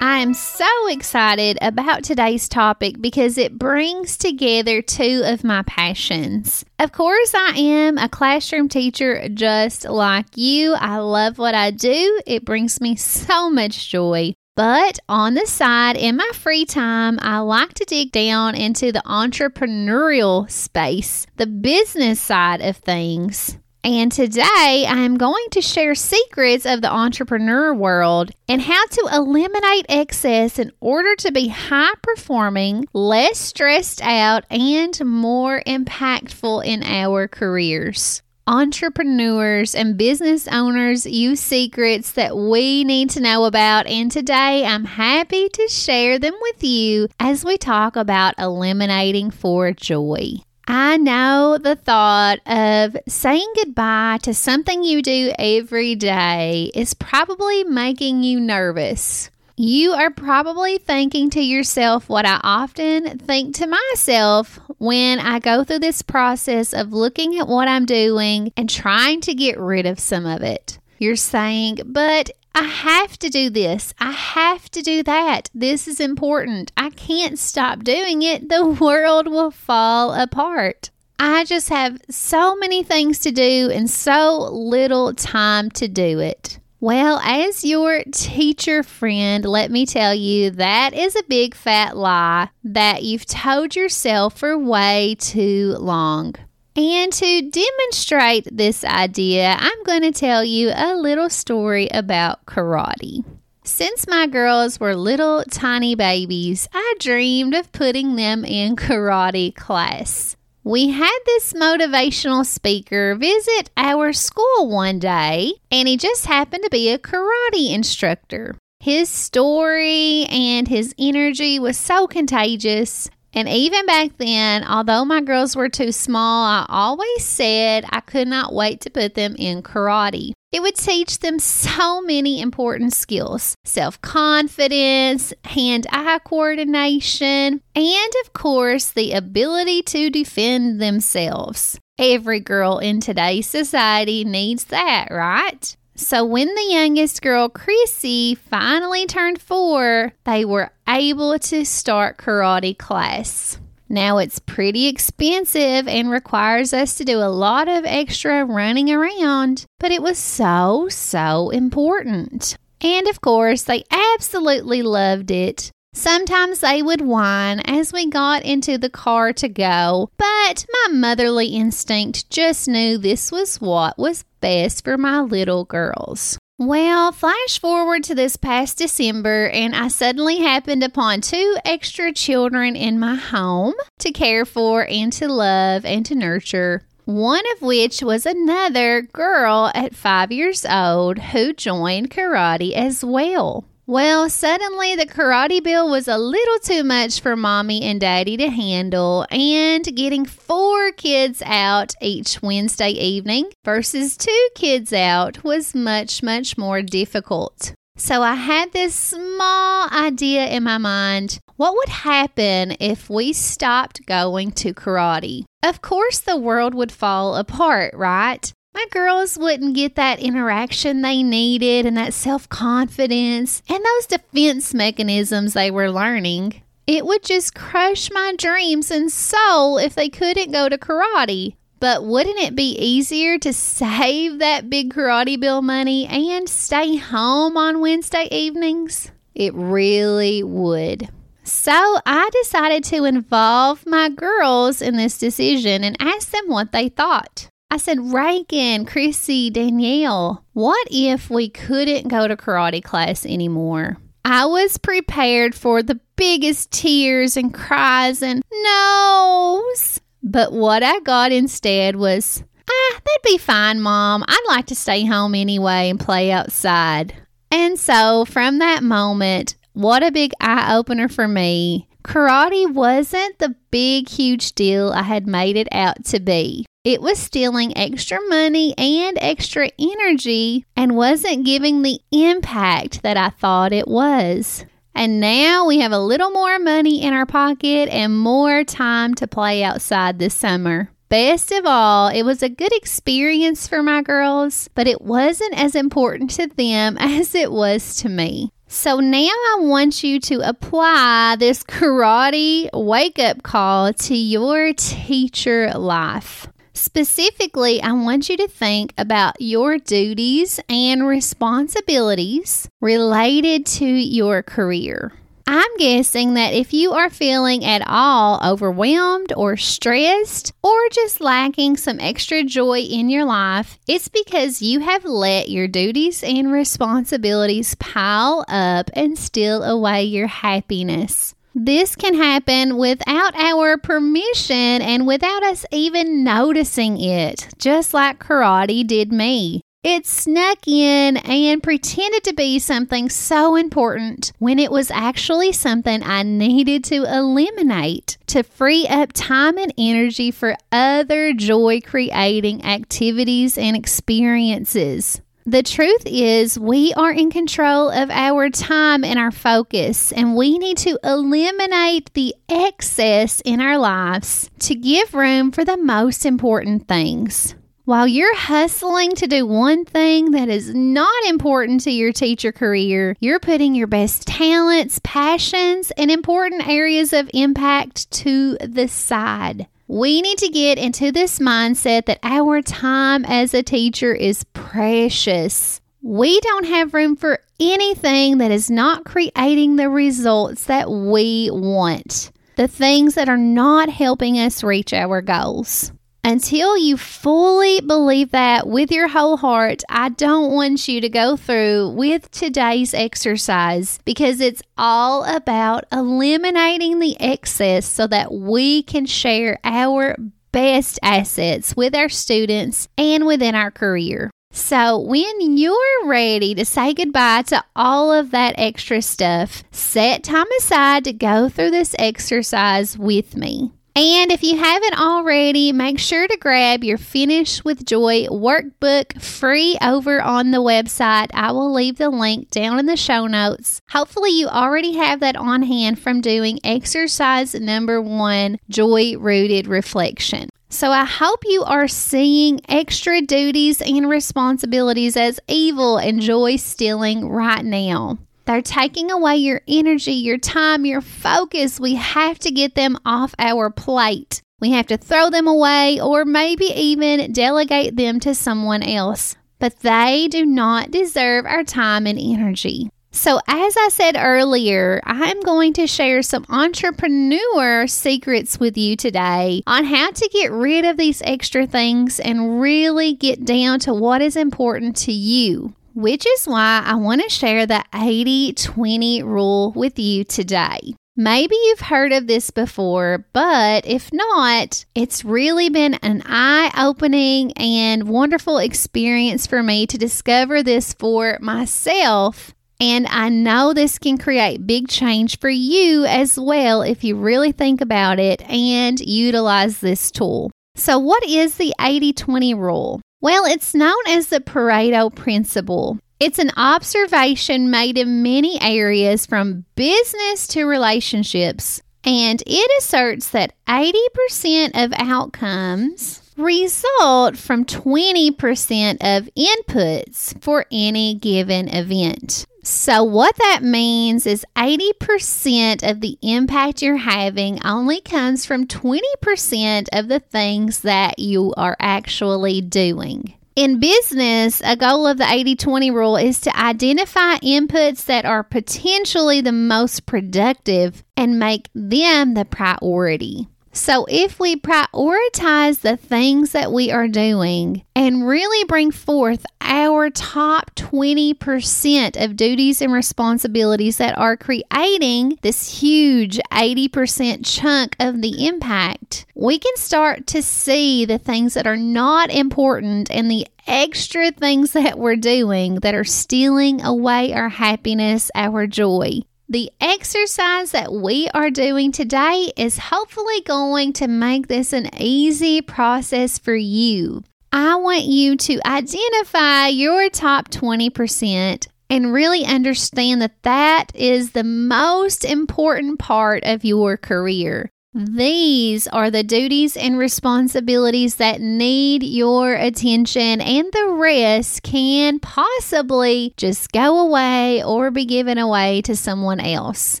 I 0.00 0.18
am 0.18 0.34
so 0.34 0.66
excited 0.88 1.58
about 1.62 2.02
today's 2.02 2.48
topic 2.48 3.00
because 3.00 3.38
it 3.38 3.56
brings 3.56 4.16
together 4.16 4.82
two 4.82 5.22
of 5.24 5.44
my 5.44 5.62
passions. 5.62 6.64
Of 6.80 6.90
course, 6.90 7.32
I 7.36 7.52
am 7.56 7.98
a 7.98 8.08
classroom 8.08 8.68
teacher 8.68 9.28
just 9.28 9.84
like 9.84 10.36
you. 10.36 10.74
I 10.74 10.98
love 10.98 11.38
what 11.38 11.54
I 11.54 11.70
do, 11.70 12.20
it 12.26 12.44
brings 12.44 12.80
me 12.80 12.96
so 12.96 13.48
much 13.48 13.88
joy. 13.88 14.34
But 14.58 14.98
on 15.08 15.34
the 15.34 15.46
side, 15.46 15.96
in 15.96 16.16
my 16.16 16.28
free 16.34 16.64
time, 16.64 17.20
I 17.22 17.38
like 17.38 17.74
to 17.74 17.84
dig 17.84 18.10
down 18.10 18.56
into 18.56 18.90
the 18.90 19.04
entrepreneurial 19.06 20.50
space, 20.50 21.28
the 21.36 21.46
business 21.46 22.18
side 22.18 22.60
of 22.60 22.78
things. 22.78 23.56
And 23.84 24.10
today 24.10 24.42
I 24.42 24.96
am 24.96 25.16
going 25.16 25.46
to 25.52 25.62
share 25.62 25.94
secrets 25.94 26.66
of 26.66 26.82
the 26.82 26.92
entrepreneur 26.92 27.72
world 27.72 28.32
and 28.48 28.60
how 28.60 28.84
to 28.84 29.08
eliminate 29.12 29.86
excess 29.88 30.58
in 30.58 30.72
order 30.80 31.14
to 31.14 31.30
be 31.30 31.46
high 31.46 31.94
performing, 32.02 32.84
less 32.92 33.38
stressed 33.38 34.02
out, 34.02 34.42
and 34.50 35.00
more 35.04 35.62
impactful 35.68 36.64
in 36.64 36.82
our 36.82 37.28
careers. 37.28 38.22
Entrepreneurs 38.48 39.74
and 39.74 39.98
business 39.98 40.48
owners 40.48 41.04
use 41.04 41.38
secrets 41.38 42.12
that 42.12 42.34
we 42.34 42.82
need 42.82 43.10
to 43.10 43.20
know 43.20 43.44
about. 43.44 43.86
And 43.86 44.10
today 44.10 44.64
I'm 44.64 44.86
happy 44.86 45.50
to 45.50 45.68
share 45.68 46.18
them 46.18 46.34
with 46.40 46.64
you 46.64 47.08
as 47.20 47.44
we 47.44 47.58
talk 47.58 47.94
about 47.94 48.34
eliminating 48.38 49.30
for 49.30 49.72
joy. 49.72 50.36
I 50.66 50.96
know 50.96 51.58
the 51.58 51.76
thought 51.76 52.38
of 52.46 52.96
saying 53.06 53.52
goodbye 53.56 54.18
to 54.22 54.32
something 54.32 54.82
you 54.82 55.02
do 55.02 55.32
every 55.38 55.94
day 55.94 56.70
is 56.74 56.94
probably 56.94 57.64
making 57.64 58.22
you 58.22 58.40
nervous. 58.40 59.30
You 59.60 59.90
are 59.94 60.10
probably 60.10 60.78
thinking 60.78 61.30
to 61.30 61.40
yourself 61.40 62.08
what 62.08 62.24
I 62.24 62.38
often 62.44 63.18
think 63.18 63.56
to 63.56 63.66
myself 63.66 64.60
when 64.78 65.18
I 65.18 65.40
go 65.40 65.64
through 65.64 65.80
this 65.80 66.00
process 66.00 66.72
of 66.72 66.92
looking 66.92 67.36
at 67.36 67.48
what 67.48 67.66
I'm 67.66 67.84
doing 67.84 68.52
and 68.56 68.70
trying 68.70 69.20
to 69.22 69.34
get 69.34 69.58
rid 69.58 69.84
of 69.84 69.98
some 69.98 70.26
of 70.26 70.42
it. 70.42 70.78
You're 70.98 71.16
saying, 71.16 71.80
but 71.86 72.30
I 72.54 72.62
have 72.62 73.18
to 73.18 73.28
do 73.30 73.50
this. 73.50 73.92
I 73.98 74.12
have 74.12 74.70
to 74.70 74.80
do 74.80 75.02
that. 75.02 75.50
This 75.52 75.88
is 75.88 75.98
important. 75.98 76.70
I 76.76 76.90
can't 76.90 77.36
stop 77.36 77.82
doing 77.82 78.22
it. 78.22 78.48
The 78.48 78.64
world 78.80 79.26
will 79.26 79.50
fall 79.50 80.12
apart. 80.12 80.90
I 81.18 81.42
just 81.42 81.68
have 81.70 82.00
so 82.08 82.54
many 82.54 82.84
things 82.84 83.18
to 83.20 83.32
do 83.32 83.72
and 83.74 83.90
so 83.90 84.38
little 84.52 85.14
time 85.14 85.68
to 85.72 85.88
do 85.88 86.20
it. 86.20 86.60
Well, 86.80 87.18
as 87.24 87.64
your 87.64 88.04
teacher 88.12 88.84
friend, 88.84 89.44
let 89.44 89.72
me 89.72 89.84
tell 89.84 90.14
you 90.14 90.50
that 90.52 90.94
is 90.94 91.16
a 91.16 91.24
big 91.24 91.56
fat 91.56 91.96
lie 91.96 92.50
that 92.62 93.02
you've 93.02 93.26
told 93.26 93.74
yourself 93.74 94.38
for 94.38 94.56
way 94.56 95.16
too 95.18 95.74
long. 95.80 96.36
And 96.76 97.12
to 97.12 97.50
demonstrate 97.50 98.46
this 98.52 98.84
idea, 98.84 99.56
I'm 99.58 99.82
going 99.82 100.02
to 100.02 100.12
tell 100.12 100.44
you 100.44 100.70
a 100.72 100.94
little 100.94 101.28
story 101.28 101.88
about 101.92 102.46
karate. 102.46 103.24
Since 103.64 104.06
my 104.06 104.28
girls 104.28 104.78
were 104.78 104.94
little 104.94 105.42
tiny 105.50 105.96
babies, 105.96 106.68
I 106.72 106.94
dreamed 107.00 107.54
of 107.54 107.72
putting 107.72 108.14
them 108.14 108.44
in 108.44 108.76
karate 108.76 109.52
class. 109.52 110.36
We 110.68 110.90
had 110.90 111.18
this 111.24 111.54
motivational 111.54 112.44
speaker 112.44 113.14
visit 113.14 113.70
our 113.78 114.12
school 114.12 114.68
one 114.68 114.98
day, 114.98 115.54
and 115.70 115.88
he 115.88 115.96
just 115.96 116.26
happened 116.26 116.62
to 116.64 116.68
be 116.68 116.90
a 116.90 116.98
karate 116.98 117.72
instructor. 117.72 118.54
His 118.78 119.08
story 119.08 120.26
and 120.26 120.68
his 120.68 120.94
energy 120.98 121.58
was 121.58 121.78
so 121.78 122.06
contagious. 122.06 123.08
And 123.32 123.48
even 123.48 123.86
back 123.86 124.18
then, 124.18 124.62
although 124.62 125.06
my 125.06 125.22
girls 125.22 125.56
were 125.56 125.70
too 125.70 125.90
small, 125.90 126.44
I 126.44 126.66
always 126.68 127.24
said 127.24 127.86
I 127.88 128.00
could 128.00 128.28
not 128.28 128.52
wait 128.52 128.82
to 128.82 128.90
put 128.90 129.14
them 129.14 129.36
in 129.38 129.62
karate. 129.62 130.32
It 130.50 130.62
would 130.62 130.76
teach 130.76 131.18
them 131.18 131.38
so 131.38 132.00
many 132.00 132.40
important 132.40 132.94
skills 132.94 133.54
self 133.64 134.00
confidence, 134.00 135.34
hand 135.44 135.86
eye 135.90 136.20
coordination, 136.24 137.60
and 137.74 138.12
of 138.24 138.32
course, 138.32 138.90
the 138.90 139.12
ability 139.12 139.82
to 139.82 140.08
defend 140.08 140.80
themselves. 140.80 141.78
Every 141.98 142.40
girl 142.40 142.78
in 142.78 143.00
today's 143.00 143.46
society 143.48 144.24
needs 144.24 144.64
that, 144.66 145.08
right? 145.10 145.76
So, 145.96 146.24
when 146.24 146.54
the 146.54 146.68
youngest 146.70 147.20
girl, 147.22 147.48
Chrissy, 147.48 148.36
finally 148.36 149.04
turned 149.04 149.42
four, 149.42 150.12
they 150.24 150.44
were 150.44 150.70
able 150.88 151.38
to 151.40 151.64
start 151.64 152.16
karate 152.16 152.78
class. 152.78 153.58
Now 153.88 154.18
it's 154.18 154.38
pretty 154.38 154.86
expensive 154.86 155.88
and 155.88 156.10
requires 156.10 156.74
us 156.74 156.94
to 156.96 157.04
do 157.04 157.18
a 157.18 157.32
lot 157.32 157.68
of 157.68 157.86
extra 157.86 158.44
running 158.44 158.90
around, 158.90 159.64
but 159.80 159.90
it 159.90 160.02
was 160.02 160.18
so, 160.18 160.88
so 160.90 161.50
important. 161.50 162.56
And 162.80 163.08
of 163.08 163.20
course, 163.20 163.62
they 163.62 163.84
absolutely 163.90 164.82
loved 164.82 165.30
it. 165.30 165.70
Sometimes 165.94 166.60
they 166.60 166.82
would 166.82 167.00
whine 167.00 167.60
as 167.60 167.92
we 167.92 168.08
got 168.08 168.44
into 168.44 168.78
the 168.78 168.90
car 168.90 169.32
to 169.32 169.48
go, 169.48 170.10
but 170.16 170.66
my 170.70 170.88
motherly 170.92 171.48
instinct 171.48 172.30
just 172.30 172.68
knew 172.68 172.98
this 172.98 173.32
was 173.32 173.60
what 173.60 173.98
was 173.98 174.24
best 174.40 174.84
for 174.84 174.96
my 174.96 175.20
little 175.20 175.64
girls. 175.64 176.37
Well, 176.60 177.12
flash 177.12 177.60
forward 177.60 178.02
to 178.04 178.16
this 178.16 178.34
past 178.34 178.78
December, 178.78 179.48
and 179.50 179.76
I 179.76 179.86
suddenly 179.86 180.38
happened 180.38 180.82
upon 180.82 181.20
two 181.20 181.56
extra 181.64 182.12
children 182.12 182.74
in 182.74 182.98
my 182.98 183.14
home 183.14 183.74
to 184.00 184.10
care 184.10 184.44
for 184.44 184.84
and 184.88 185.12
to 185.12 185.28
love 185.28 185.84
and 185.84 186.04
to 186.06 186.16
nurture. 186.16 186.82
One 187.04 187.44
of 187.54 187.62
which 187.62 188.02
was 188.02 188.26
another 188.26 189.02
girl 189.02 189.70
at 189.72 189.94
five 189.94 190.32
years 190.32 190.66
old 190.66 191.20
who 191.20 191.52
joined 191.52 192.10
karate 192.10 192.72
as 192.72 193.04
well. 193.04 193.64
Well, 193.88 194.28
suddenly 194.28 194.96
the 194.96 195.06
karate 195.06 195.64
bill 195.64 195.88
was 195.88 196.08
a 196.08 196.18
little 196.18 196.58
too 196.58 196.84
much 196.84 197.22
for 197.22 197.36
mommy 197.36 197.80
and 197.80 197.98
daddy 197.98 198.36
to 198.36 198.50
handle, 198.50 199.24
and 199.30 199.82
getting 199.96 200.26
four 200.26 200.92
kids 200.92 201.40
out 201.46 201.94
each 202.02 202.42
Wednesday 202.42 202.90
evening 202.90 203.50
versus 203.64 204.18
two 204.18 204.48
kids 204.54 204.92
out 204.92 205.42
was 205.42 205.74
much, 205.74 206.22
much 206.22 206.58
more 206.58 206.82
difficult. 206.82 207.72
So 207.96 208.20
I 208.22 208.34
had 208.34 208.72
this 208.72 208.94
small 208.94 209.88
idea 209.90 210.48
in 210.48 210.64
my 210.64 210.76
mind. 210.76 211.38
What 211.56 211.72
would 211.72 211.88
happen 211.88 212.76
if 212.80 213.08
we 213.08 213.32
stopped 213.32 214.04
going 214.04 214.50
to 214.52 214.74
karate? 214.74 215.46
Of 215.62 215.80
course, 215.80 216.18
the 216.18 216.36
world 216.36 216.74
would 216.74 216.92
fall 216.92 217.36
apart, 217.36 217.94
right? 217.94 218.52
My 218.78 218.86
girls 218.92 219.36
wouldn't 219.36 219.74
get 219.74 219.96
that 219.96 220.20
interaction 220.20 221.02
they 221.02 221.20
needed 221.20 221.84
and 221.84 221.96
that 221.96 222.14
self 222.14 222.48
confidence 222.48 223.60
and 223.68 223.84
those 223.84 224.06
defense 224.06 224.72
mechanisms 224.72 225.52
they 225.52 225.68
were 225.68 225.90
learning. 225.90 226.62
It 226.86 227.04
would 227.04 227.24
just 227.24 227.56
crush 227.56 228.08
my 228.12 228.34
dreams 228.38 228.92
and 228.92 229.10
soul 229.10 229.78
if 229.78 229.96
they 229.96 230.08
couldn't 230.08 230.52
go 230.52 230.68
to 230.68 230.78
karate. 230.78 231.56
But 231.80 232.04
wouldn't 232.04 232.38
it 232.38 232.54
be 232.54 232.70
easier 232.78 233.36
to 233.38 233.52
save 233.52 234.38
that 234.38 234.70
big 234.70 234.94
karate 234.94 235.40
bill 235.40 235.60
money 235.60 236.06
and 236.06 236.48
stay 236.48 236.98
home 236.98 237.56
on 237.56 237.80
Wednesday 237.80 238.28
evenings? 238.30 239.10
It 239.34 239.54
really 239.54 240.44
would. 240.44 241.08
So 241.42 241.98
I 242.06 242.30
decided 242.42 242.84
to 242.84 243.04
involve 243.06 243.86
my 243.86 244.08
girls 244.08 244.80
in 244.80 244.96
this 244.96 245.18
decision 245.18 245.82
and 245.82 245.96
ask 245.98 246.30
them 246.30 246.46
what 246.46 246.70
they 246.70 246.88
thought. 246.88 247.48
I 247.70 247.76
said, 247.76 248.12
Reagan, 248.12 248.86
Chrissy, 248.86 249.50
Danielle, 249.50 250.42
what 250.54 250.88
if 250.90 251.28
we 251.28 251.50
couldn't 251.50 252.08
go 252.08 252.26
to 252.26 252.34
karate 252.34 252.82
class 252.82 253.26
anymore? 253.26 253.98
I 254.24 254.46
was 254.46 254.78
prepared 254.78 255.54
for 255.54 255.82
the 255.82 256.00
biggest 256.16 256.70
tears 256.70 257.36
and 257.36 257.52
cries 257.52 258.22
and 258.22 258.42
no's. 258.50 260.00
But 260.22 260.52
what 260.52 260.82
I 260.82 261.00
got 261.00 261.30
instead 261.30 261.96
was, 261.96 262.42
ah, 262.70 262.92
that'd 262.92 263.22
be 263.24 263.36
fine, 263.36 263.80
Mom. 263.80 264.24
I'd 264.26 264.44
like 264.48 264.66
to 264.66 264.74
stay 264.74 265.04
home 265.04 265.34
anyway 265.34 265.90
and 265.90 266.00
play 266.00 266.32
outside. 266.32 267.14
And 267.50 267.78
so 267.78 268.24
from 268.24 268.58
that 268.58 268.82
moment, 268.82 269.56
what 269.74 270.02
a 270.02 270.10
big 270.10 270.32
eye 270.40 270.74
opener 270.74 271.08
for 271.08 271.28
me. 271.28 271.86
Karate 272.02 272.72
wasn't 272.72 273.38
the 273.38 273.54
big, 273.70 274.08
huge 274.08 274.54
deal 274.54 274.90
I 274.90 275.02
had 275.02 275.26
made 275.26 275.56
it 275.56 275.68
out 275.70 276.04
to 276.06 276.20
be. 276.20 276.64
It 276.88 277.02
was 277.02 277.18
stealing 277.18 277.76
extra 277.76 278.18
money 278.30 278.72
and 278.78 279.18
extra 279.20 279.70
energy 279.78 280.64
and 280.74 280.96
wasn't 280.96 281.44
giving 281.44 281.82
the 281.82 282.00
impact 282.10 283.02
that 283.02 283.18
I 283.18 283.28
thought 283.28 283.74
it 283.74 283.86
was. 283.86 284.64
And 284.94 285.20
now 285.20 285.66
we 285.66 285.80
have 285.80 285.92
a 285.92 285.98
little 285.98 286.30
more 286.30 286.58
money 286.58 287.02
in 287.02 287.12
our 287.12 287.26
pocket 287.26 287.90
and 287.90 288.18
more 288.18 288.64
time 288.64 289.14
to 289.16 289.26
play 289.26 289.62
outside 289.62 290.18
this 290.18 290.32
summer. 290.32 290.90
Best 291.10 291.52
of 291.52 291.66
all, 291.66 292.08
it 292.08 292.22
was 292.22 292.42
a 292.42 292.48
good 292.48 292.72
experience 292.72 293.68
for 293.68 293.82
my 293.82 294.00
girls, 294.00 294.70
but 294.74 294.86
it 294.86 295.02
wasn't 295.02 295.60
as 295.60 295.74
important 295.74 296.30
to 296.30 296.46
them 296.46 296.96
as 297.00 297.34
it 297.34 297.52
was 297.52 297.96
to 297.96 298.08
me. 298.08 298.50
So 298.66 299.00
now 299.00 299.28
I 299.28 299.58
want 299.60 300.02
you 300.02 300.20
to 300.20 300.40
apply 300.48 301.36
this 301.38 301.62
karate 301.62 302.70
wake 302.72 303.18
up 303.18 303.42
call 303.42 303.92
to 303.92 304.16
your 304.16 304.72
teacher 304.72 305.70
life. 305.74 306.48
Specifically, 306.78 307.82
I 307.82 307.90
want 307.90 308.28
you 308.28 308.36
to 308.36 308.46
think 308.46 308.94
about 308.96 309.40
your 309.40 309.78
duties 309.78 310.60
and 310.68 311.08
responsibilities 311.08 312.68
related 312.80 313.66
to 313.66 313.84
your 313.84 314.44
career. 314.44 315.12
I'm 315.48 315.76
guessing 315.78 316.34
that 316.34 316.54
if 316.54 316.72
you 316.72 316.92
are 316.92 317.10
feeling 317.10 317.64
at 317.64 317.82
all 317.84 318.40
overwhelmed 318.44 319.32
or 319.36 319.56
stressed 319.56 320.52
or 320.62 320.78
just 320.92 321.20
lacking 321.20 321.78
some 321.78 321.98
extra 321.98 322.44
joy 322.44 322.78
in 322.78 323.10
your 323.10 323.24
life, 323.24 323.76
it's 323.88 324.06
because 324.06 324.62
you 324.62 324.78
have 324.78 325.04
let 325.04 325.48
your 325.48 325.66
duties 325.66 326.22
and 326.22 326.52
responsibilities 326.52 327.74
pile 327.74 328.44
up 328.46 328.88
and 328.92 329.18
steal 329.18 329.64
away 329.64 330.04
your 330.04 330.28
happiness. 330.28 331.34
This 331.54 331.96
can 331.96 332.14
happen 332.14 332.76
without 332.76 333.34
our 333.34 333.78
permission 333.78 334.82
and 334.82 335.06
without 335.06 335.42
us 335.42 335.64
even 335.72 336.22
noticing 336.22 337.00
it, 337.00 337.48
just 337.58 337.92
like 337.94 338.18
karate 338.18 338.86
did 338.86 339.12
me. 339.12 339.62
It 339.84 340.06
snuck 340.06 340.66
in 340.66 341.16
and 341.18 341.62
pretended 341.62 342.24
to 342.24 342.32
be 342.32 342.58
something 342.58 343.08
so 343.08 343.54
important 343.54 344.32
when 344.38 344.58
it 344.58 344.72
was 344.72 344.90
actually 344.90 345.52
something 345.52 346.02
I 346.02 346.24
needed 346.24 346.82
to 346.84 347.04
eliminate 347.04 348.18
to 348.26 348.42
free 348.42 348.86
up 348.88 349.12
time 349.12 349.56
and 349.56 349.72
energy 349.78 350.32
for 350.32 350.56
other 350.72 351.32
joy 351.32 351.80
creating 351.80 352.64
activities 352.64 353.56
and 353.56 353.76
experiences. 353.76 355.22
The 355.48 355.62
truth 355.62 356.02
is, 356.04 356.58
we 356.58 356.92
are 356.92 357.10
in 357.10 357.30
control 357.30 357.88
of 357.88 358.10
our 358.10 358.50
time 358.50 359.02
and 359.02 359.18
our 359.18 359.30
focus, 359.30 360.12
and 360.12 360.36
we 360.36 360.58
need 360.58 360.76
to 360.76 360.98
eliminate 361.02 362.12
the 362.12 362.34
excess 362.50 363.40
in 363.46 363.58
our 363.58 363.78
lives 363.78 364.50
to 364.58 364.74
give 364.74 365.14
room 365.14 365.50
for 365.50 365.64
the 365.64 365.78
most 365.78 366.26
important 366.26 366.86
things. 366.86 367.54
While 367.86 368.06
you're 368.06 368.36
hustling 368.36 369.12
to 369.14 369.26
do 369.26 369.46
one 369.46 369.86
thing 369.86 370.32
that 370.32 370.50
is 370.50 370.74
not 370.74 371.24
important 371.26 371.80
to 371.84 371.90
your 371.90 372.12
teacher 372.12 372.52
career, 372.52 373.16
you're 373.18 373.40
putting 373.40 373.74
your 373.74 373.86
best 373.86 374.26
talents, 374.26 375.00
passions, 375.02 375.90
and 375.92 376.10
important 376.10 376.68
areas 376.68 377.14
of 377.14 377.30
impact 377.32 378.10
to 378.10 378.58
the 378.58 378.86
side. 378.86 379.66
We 379.90 380.20
need 380.20 380.36
to 380.38 380.48
get 380.50 380.76
into 380.76 381.10
this 381.10 381.38
mindset 381.38 382.04
that 382.06 382.18
our 382.22 382.60
time 382.60 383.24
as 383.24 383.54
a 383.54 383.62
teacher 383.62 384.12
is 384.12 384.44
precious. 384.52 385.80
We 386.02 386.38
don't 386.40 386.66
have 386.66 386.92
room 386.92 387.16
for 387.16 387.40
anything 387.58 388.36
that 388.36 388.50
is 388.50 388.70
not 388.70 389.06
creating 389.06 389.76
the 389.76 389.88
results 389.88 390.64
that 390.64 390.90
we 390.90 391.48
want, 391.50 392.32
the 392.56 392.68
things 392.68 393.14
that 393.14 393.30
are 393.30 393.38
not 393.38 393.88
helping 393.88 394.38
us 394.38 394.62
reach 394.62 394.92
our 394.92 395.22
goals. 395.22 395.90
Until 396.28 396.76
you 396.76 396.98
fully 396.98 397.80
believe 397.80 398.32
that 398.32 398.66
with 398.66 398.92
your 398.92 399.08
whole 399.08 399.38
heart, 399.38 399.82
I 399.88 400.10
don't 400.10 400.52
want 400.52 400.86
you 400.86 401.00
to 401.00 401.08
go 401.08 401.38
through 401.38 401.92
with 401.92 402.30
today's 402.30 402.92
exercise 402.92 403.98
because 404.04 404.42
it's 404.42 404.60
all 404.76 405.24
about 405.24 405.84
eliminating 405.90 406.98
the 406.98 407.18
excess 407.18 407.86
so 407.86 408.06
that 408.08 408.30
we 408.30 408.82
can 408.82 409.06
share 409.06 409.58
our 409.64 410.16
best 410.52 410.98
assets 411.02 411.74
with 411.74 411.94
our 411.94 412.10
students 412.10 412.88
and 412.98 413.24
within 413.24 413.54
our 413.54 413.70
career. 413.70 414.30
So, 414.52 414.98
when 414.98 415.56
you're 415.56 416.04
ready 416.04 416.54
to 416.56 416.66
say 416.66 416.92
goodbye 416.92 417.42
to 417.46 417.64
all 417.74 418.12
of 418.12 418.32
that 418.32 418.54
extra 418.58 419.00
stuff, 419.00 419.64
set 419.70 420.24
time 420.24 420.52
aside 420.58 421.04
to 421.04 421.14
go 421.14 421.48
through 421.48 421.70
this 421.70 421.94
exercise 421.98 422.98
with 422.98 423.34
me. 423.34 423.72
And 423.98 424.30
if 424.30 424.44
you 424.44 424.56
haven't 424.56 425.00
already, 425.00 425.72
make 425.72 425.98
sure 425.98 426.28
to 426.28 426.36
grab 426.36 426.84
your 426.84 426.98
Finish 426.98 427.64
with 427.64 427.84
Joy 427.84 428.26
workbook 428.26 429.20
free 429.20 429.76
over 429.82 430.22
on 430.22 430.52
the 430.52 430.62
website. 430.62 431.30
I 431.34 431.50
will 431.50 431.74
leave 431.74 431.98
the 431.98 432.08
link 432.08 432.48
down 432.48 432.78
in 432.78 432.86
the 432.86 432.96
show 432.96 433.26
notes. 433.26 433.82
Hopefully, 433.90 434.30
you 434.30 434.46
already 434.46 434.94
have 434.94 435.18
that 435.18 435.34
on 435.34 435.64
hand 435.64 435.98
from 435.98 436.20
doing 436.20 436.60
exercise 436.62 437.56
number 437.56 438.00
one 438.00 438.60
joy 438.68 439.16
rooted 439.18 439.66
reflection. 439.66 440.48
So 440.68 440.92
I 440.92 441.04
hope 441.04 441.40
you 441.44 441.64
are 441.64 441.88
seeing 441.88 442.60
extra 442.68 443.20
duties 443.20 443.82
and 443.82 444.08
responsibilities 444.08 445.16
as 445.16 445.40
evil 445.48 445.98
and 445.98 446.20
joy 446.20 446.54
stealing 446.54 447.28
right 447.28 447.64
now. 447.64 448.18
They're 448.48 448.62
taking 448.62 449.10
away 449.10 449.36
your 449.36 449.60
energy, 449.68 450.12
your 450.12 450.38
time, 450.38 450.86
your 450.86 451.02
focus. 451.02 451.78
We 451.78 451.96
have 451.96 452.38
to 452.38 452.50
get 452.50 452.74
them 452.74 452.96
off 453.04 453.34
our 453.38 453.68
plate. 453.68 454.40
We 454.58 454.70
have 454.70 454.86
to 454.86 454.96
throw 454.96 455.28
them 455.28 455.46
away 455.46 456.00
or 456.00 456.24
maybe 456.24 456.64
even 456.64 457.34
delegate 457.34 457.96
them 457.96 458.20
to 458.20 458.34
someone 458.34 458.82
else. 458.82 459.36
But 459.58 459.80
they 459.80 460.28
do 460.30 460.46
not 460.46 460.90
deserve 460.90 461.44
our 461.44 461.62
time 461.62 462.06
and 462.06 462.18
energy. 462.18 462.88
So, 463.10 463.38
as 463.46 463.76
I 463.76 463.88
said 463.90 464.16
earlier, 464.18 465.02
I'm 465.04 465.40
going 465.40 465.74
to 465.74 465.86
share 465.86 466.22
some 466.22 466.46
entrepreneur 466.48 467.86
secrets 467.86 468.58
with 468.58 468.78
you 468.78 468.96
today 468.96 469.62
on 469.66 469.84
how 469.84 470.10
to 470.10 470.28
get 470.32 470.52
rid 470.52 470.86
of 470.86 470.96
these 470.96 471.20
extra 471.20 471.66
things 471.66 472.18
and 472.18 472.62
really 472.62 473.12
get 473.12 473.44
down 473.44 473.80
to 473.80 473.92
what 473.92 474.22
is 474.22 474.36
important 474.36 474.96
to 474.96 475.12
you 475.12 475.74
which 475.98 476.24
is 476.24 476.44
why 476.44 476.80
I 476.86 476.94
want 476.94 477.22
to 477.22 477.28
share 477.28 477.66
the 477.66 477.84
80 477.92 478.52
20 478.52 479.24
rule 479.24 479.72
with 479.72 479.98
you 479.98 480.22
today. 480.22 480.94
Maybe 481.16 481.56
you've 481.56 481.80
heard 481.80 482.12
of 482.12 482.28
this 482.28 482.52
before, 482.52 483.26
but 483.32 483.84
if 483.84 484.12
not, 484.12 484.84
it's 484.94 485.24
really 485.24 485.68
been 485.70 485.94
an 485.94 486.22
eye 486.24 486.70
opening 486.78 487.50
and 487.54 488.08
wonderful 488.08 488.58
experience 488.58 489.48
for 489.48 489.60
me 489.60 489.88
to 489.88 489.98
discover 489.98 490.62
this 490.62 490.92
for 490.92 491.36
myself. 491.40 492.54
And 492.78 493.08
I 493.08 493.28
know 493.28 493.74
this 493.74 493.98
can 493.98 494.18
create 494.18 494.68
big 494.68 494.86
change 494.86 495.40
for 495.40 495.50
you 495.50 496.04
as 496.04 496.38
well 496.38 496.82
if 496.82 497.02
you 497.02 497.16
really 497.16 497.50
think 497.50 497.80
about 497.80 498.20
it 498.20 498.40
and 498.42 499.00
utilize 499.00 499.80
this 499.80 500.12
tool. 500.12 500.52
So, 500.76 501.00
what 501.00 501.24
is 501.24 501.56
the 501.56 501.74
80 501.80 502.12
20 502.12 502.54
rule? 502.54 503.00
Well, 503.20 503.46
it's 503.46 503.74
known 503.74 503.98
as 504.06 504.28
the 504.28 504.38
Pareto 504.38 505.12
Principle. 505.12 505.98
It's 506.20 506.38
an 506.38 506.52
observation 506.56 507.68
made 507.68 507.98
in 507.98 508.22
many 508.22 508.60
areas 508.60 509.26
from 509.26 509.64
business 509.74 510.46
to 510.48 510.66
relationships, 510.66 511.82
and 512.04 512.40
it 512.46 512.70
asserts 512.78 513.30
that 513.30 513.54
80% 513.66 514.84
of 514.84 514.92
outcomes 514.96 516.27
result 516.38 517.36
from 517.36 517.64
20% 517.64 518.96
of 519.00 519.28
inputs 519.36 520.42
for 520.42 520.64
any 520.70 521.14
given 521.14 521.68
event. 521.68 522.46
So, 522.62 523.02
what 523.02 523.34
that 523.36 523.62
means 523.62 524.26
is 524.26 524.44
80% 524.56 525.90
of 525.90 526.00
the 526.00 526.18
impact 526.20 526.82
you're 526.82 526.96
having 526.96 527.64
only 527.64 528.00
comes 528.00 528.44
from 528.44 528.66
20% 528.66 529.88
of 529.92 530.08
the 530.08 530.20
things 530.20 530.80
that 530.80 531.18
you 531.18 531.54
are 531.56 531.76
actually 531.80 532.60
doing. 532.60 533.34
In 533.56 533.80
business, 533.80 534.62
a 534.64 534.76
goal 534.76 535.06
of 535.06 535.18
the 535.18 535.28
80 535.28 535.56
20 535.56 535.90
rule 535.90 536.16
is 536.16 536.40
to 536.42 536.56
identify 536.56 537.36
inputs 537.38 538.04
that 538.04 538.24
are 538.24 538.44
potentially 538.44 539.40
the 539.40 539.50
most 539.50 540.06
productive 540.06 541.02
and 541.16 541.40
make 541.40 541.68
them 541.74 542.34
the 542.34 542.44
priority. 542.44 543.48
So, 543.72 544.06
if 544.08 544.40
we 544.40 544.56
prioritize 544.56 545.80
the 545.80 545.96
things 545.96 546.52
that 546.52 546.72
we 546.72 546.90
are 546.90 547.08
doing 547.08 547.84
and 547.94 548.26
really 548.26 548.64
bring 548.64 548.90
forth 548.90 549.44
our 549.60 550.08
top 550.10 550.74
20% 550.74 552.24
of 552.24 552.36
duties 552.36 552.80
and 552.80 552.92
responsibilities 552.92 553.98
that 553.98 554.16
are 554.16 554.36
creating 554.36 555.38
this 555.42 555.80
huge 555.80 556.38
80% 556.50 557.44
chunk 557.44 557.94
of 558.00 558.22
the 558.22 558.46
impact, 558.46 559.26
we 559.34 559.58
can 559.58 559.76
start 559.76 560.26
to 560.28 560.42
see 560.42 561.04
the 561.04 561.18
things 561.18 561.54
that 561.54 561.66
are 561.66 561.76
not 561.76 562.30
important 562.30 563.10
and 563.10 563.30
the 563.30 563.46
extra 563.66 564.32
things 564.32 564.72
that 564.72 564.98
we're 564.98 565.16
doing 565.16 565.76
that 565.76 565.94
are 565.94 566.04
stealing 566.04 566.82
away 566.82 567.32
our 567.34 567.50
happiness, 567.50 568.30
our 568.34 568.66
joy. 568.66 569.20
The 569.50 569.70
exercise 569.80 570.72
that 570.72 570.92
we 570.92 571.26
are 571.32 571.48
doing 571.48 571.90
today 571.90 572.52
is 572.54 572.76
hopefully 572.76 573.40
going 573.46 573.94
to 573.94 574.06
make 574.06 574.46
this 574.46 574.74
an 574.74 574.90
easy 575.00 575.62
process 575.62 576.38
for 576.38 576.54
you. 576.54 577.24
I 577.50 577.76
want 577.76 578.04
you 578.04 578.36
to 578.36 578.60
identify 578.66 579.68
your 579.68 580.10
top 580.10 580.50
20% 580.50 581.66
and 581.88 582.12
really 582.12 582.44
understand 582.44 583.22
that 583.22 583.42
that 583.42 583.86
is 583.94 584.32
the 584.32 584.44
most 584.44 585.24
important 585.24 585.98
part 585.98 586.44
of 586.44 586.62
your 586.62 586.98
career. 586.98 587.70
These 587.94 588.86
are 588.88 589.10
the 589.10 589.22
duties 589.22 589.76
and 589.76 589.98
responsibilities 589.98 591.16
that 591.16 591.40
need 591.40 592.02
your 592.02 592.54
attention, 592.54 593.40
and 593.40 593.72
the 593.72 593.88
rest 593.88 594.62
can 594.62 595.18
possibly 595.20 596.34
just 596.36 596.70
go 596.72 596.98
away 596.98 597.64
or 597.64 597.90
be 597.90 598.04
given 598.04 598.36
away 598.36 598.82
to 598.82 598.94
someone 598.94 599.40
else. 599.40 600.00